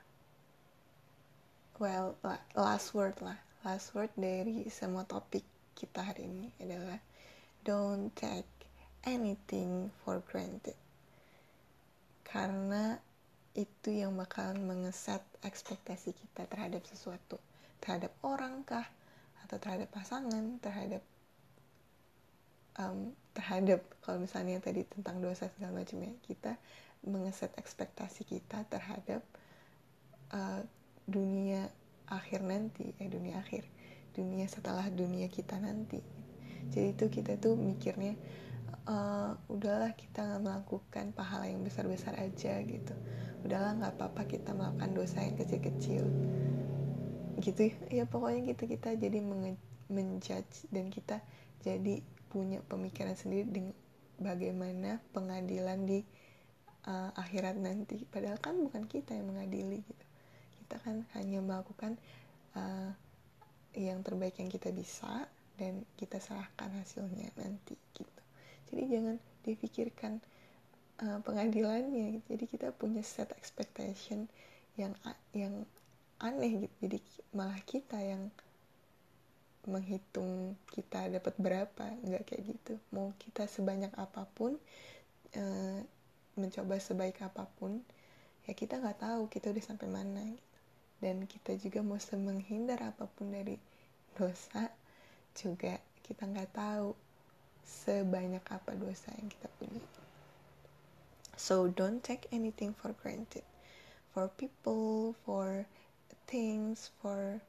Well 1.77 2.17
last 2.57 2.97
word 2.97 3.21
lah. 3.21 3.37
Last 3.61 3.93
word 3.93 4.09
dari 4.17 4.65
semua 4.73 5.05
topik 5.05 5.45
kita 5.77 6.01
hari 6.01 6.25
ini 6.25 6.49
adalah 6.57 6.97
don't 7.61 8.09
take 8.17 8.49
anything 9.05 9.93
for 10.01 10.17
granted. 10.25 10.77
Karena 12.25 12.97
itu 13.55 13.89
yang 13.89 14.11
bakalan 14.19 14.59
mengeset 14.67 15.23
ekspektasi 15.39 16.11
kita 16.11 16.43
terhadap 16.51 16.83
sesuatu. 16.83 17.39
Terhadap 17.79 18.11
orang 18.21 18.67
kah? 18.67 18.83
Atau 19.47 19.57
terhadap 19.63 19.87
pasangan? 19.95 20.59
Terhadap 20.59 20.99
um, 22.75 23.15
terhadap 23.31 23.79
kalau 24.03 24.19
misalnya 24.19 24.59
tadi 24.59 24.83
tentang 24.83 25.23
dosa 25.23 25.47
segala 25.55 25.83
macam 25.83 26.03
ya 26.03 26.11
kita 26.27 26.59
mengeset 27.07 27.51
ekspektasi 27.55 28.27
kita 28.27 28.67
terhadap 28.67 29.23
uh, 30.35 30.61
dunia 31.07 31.71
akhir 32.11 32.43
nanti 32.43 32.91
eh 32.97 33.09
dunia 33.09 33.39
akhir 33.39 33.65
dunia 34.15 34.47
setelah 34.47 34.87
dunia 34.91 35.27
kita 35.31 35.59
nanti. 35.59 35.99
Jadi 36.71 36.97
itu 36.97 37.05
kita 37.11 37.37
tuh 37.37 37.59
mikirnya 37.59 38.17
uh, 38.89 39.35
udahlah 39.51 39.93
kita 39.93 40.39
melakukan 40.41 41.13
pahala 41.13 41.45
yang 41.47 41.61
besar 41.61 41.85
besar 41.85 42.17
aja 42.17 42.57
gitu 42.63 42.95
udahlah 43.45 43.77
nggak 43.77 43.93
apa-apa 44.01 44.25
kita 44.25 44.51
melakukan 44.57 44.91
dosa 44.97 45.21
yang 45.21 45.37
kecil-kecil. 45.37 46.03
Gitu 47.39 47.61
ya. 47.93 48.09
Pokoknya 48.09 48.51
gitu 48.51 48.65
kita 48.65 48.97
jadi 48.97 49.21
menjudge 49.89 50.65
dan 50.73 50.89
kita 50.89 51.21
jadi 51.61 52.01
punya 52.33 52.59
pemikiran 52.65 53.13
sendiri 53.13 53.47
dengan 53.47 53.75
bagaimana 54.17 54.99
pengadilan 55.13 55.85
di 55.85 56.01
uh, 56.89 57.13
akhirat 57.13 57.55
nanti. 57.61 58.03
Padahal 58.09 58.41
kan 58.41 58.57
bukan 58.57 58.89
kita 58.89 59.13
yang 59.13 59.29
mengadili 59.29 59.85
gitu. 59.85 60.05
Kita 60.65 60.81
kan 60.81 61.05
hanya 61.13 61.39
melakukan 61.45 62.01
uh, 62.57 62.91
yang 63.75 64.01
terbaik 64.01 64.39
yang 64.39 64.49
kita 64.49 64.71
bisa 64.71 65.27
dan 65.55 65.83
kita 65.95 66.19
serahkan 66.19 66.71
hasilnya 66.79 67.31
nanti 67.39 67.75
gitu. 67.95 68.21
Jadi 68.71 68.83
jangan 68.91 69.15
dipikirkan 69.45 70.19
uh, 71.03 71.19
pengadilannya 71.23 72.19
gitu. 72.19 72.25
jadi 72.35 72.45
kita 72.47 72.67
punya 72.75 73.03
set 73.03 73.31
expectation 73.35 74.29
yang 74.75 74.95
yang 75.31 75.63
aneh 76.19 76.67
gitu. 76.67 76.75
Jadi 76.87 76.99
malah 77.35 77.59
kita 77.67 77.99
yang 77.99 78.31
menghitung 79.65 80.53
kita 80.69 81.09
dapat 81.09 81.33
berapa 81.41 81.85
nggak 82.05 82.23
kayak 82.27 82.43
gitu. 82.55 82.73
Mau 82.93 83.11
kita 83.19 83.49
sebanyak 83.49 83.91
apa 83.97 84.23
pun 84.37 84.55
uh, 85.35 85.79
mencoba 86.35 86.75
sebaik 86.79 87.23
apa 87.23 87.47
pun 87.57 87.81
ya 88.45 88.53
kita 88.53 88.77
nggak 88.77 89.01
tahu 89.01 89.27
kita 89.27 89.51
udah 89.51 89.63
sampai 89.63 89.87
mana 89.89 90.21
gitu. 90.23 90.53
Dan 91.03 91.27
kita 91.27 91.51
juga 91.59 91.83
mau 91.83 91.99
menghindar 91.99 92.79
apa 92.79 93.03
pun 93.11 93.27
dari 93.31 93.59
dosa 94.15 94.71
juga 95.35 95.75
kita 96.07 96.23
nggak 96.23 96.55
tahu 96.55 96.95
sebanyak 97.65 98.45
apa 98.47 98.71
dosa 98.77 99.11
yang 99.19 99.27
kita 99.27 99.49
punya 99.59 99.81
so 101.37 101.67
don't 101.67 102.03
take 102.03 102.27
anything 102.31 102.73
for 102.73 102.95
granted. 103.03 103.43
For 104.13 104.27
people 104.27 105.15
for 105.25 105.67
things 106.27 106.89
for 107.01 107.41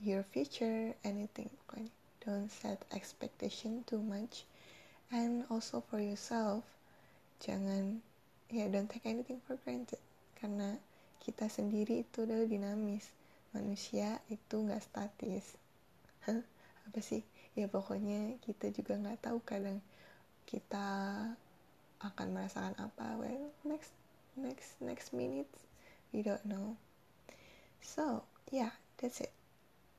your 0.00 0.22
future 0.22 0.94
anything. 1.04 1.50
Don't 2.24 2.50
set 2.50 2.84
expectation 2.92 3.84
too 3.86 4.00
much. 4.00 4.44
And 5.12 5.44
also 5.50 5.80
for 5.80 6.00
yourself 6.00 6.64
jangan 7.40 8.04
ya 8.52 8.64
yeah, 8.64 8.66
don't 8.68 8.88
take 8.88 9.08
anything 9.08 9.40
for 9.44 9.56
granted. 9.64 10.00
Karena 10.36 10.76
kita 11.20 11.48
sendiri 11.48 12.04
itu 12.04 12.24
adalah 12.24 12.48
dinamis. 12.48 13.08
Manusia 13.52 14.20
itu 14.32 14.56
nggak 14.56 14.80
statis. 14.84 15.56
Apa 16.88 17.00
sih? 17.00 17.24
Ya 17.58 17.68
pokoknya 17.68 18.40
kita 18.44 18.72
juga 18.72 18.96
nggak 18.96 19.28
tahu 19.28 19.38
kadang 19.44 19.84
kita 20.48 20.88
akan 22.00 22.32
merasakan 22.32 22.74
apa. 22.80 23.16
Well 23.20 23.52
next 23.64 23.92
next 24.36 24.80
next 24.80 25.12
minute 25.12 25.50
we 26.12 26.24
don't 26.24 26.44
know. 26.44 26.76
So 27.84 28.24
yeah 28.50 28.72
that's 28.96 29.20
it. 29.20 29.32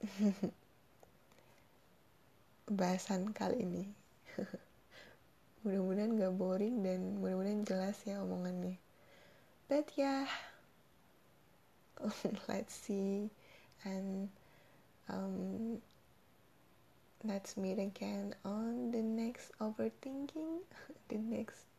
Bahasan 2.72 3.34
kali 3.34 3.66
ini. 3.66 3.86
Mudah-mudahan 5.62 6.18
gak 6.18 6.34
boring 6.42 6.82
dan 6.82 7.22
mudah-mudahan 7.22 7.62
jelas 7.62 8.02
ya 8.02 8.18
omongannya. 8.26 8.82
But 9.70 9.94
yeah, 9.94 10.26
let's 12.50 12.74
see 12.74 13.30
and 13.86 14.30
um, 15.10 15.82
let's 17.24 17.58
meet 17.58 17.78
again 17.78 18.34
on 18.44 18.92
the 18.92 19.02
next 19.02 19.52
overthinking 19.62 20.66
the 21.10 21.18
next 21.18 21.71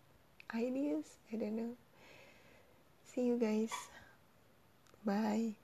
ideas. 0.54 1.04
I 1.32 1.36
don't 1.36 1.56
know. 1.56 1.76
See 3.04 3.26
you 3.26 3.38
guys. 3.38 3.72
Bye 5.04 5.56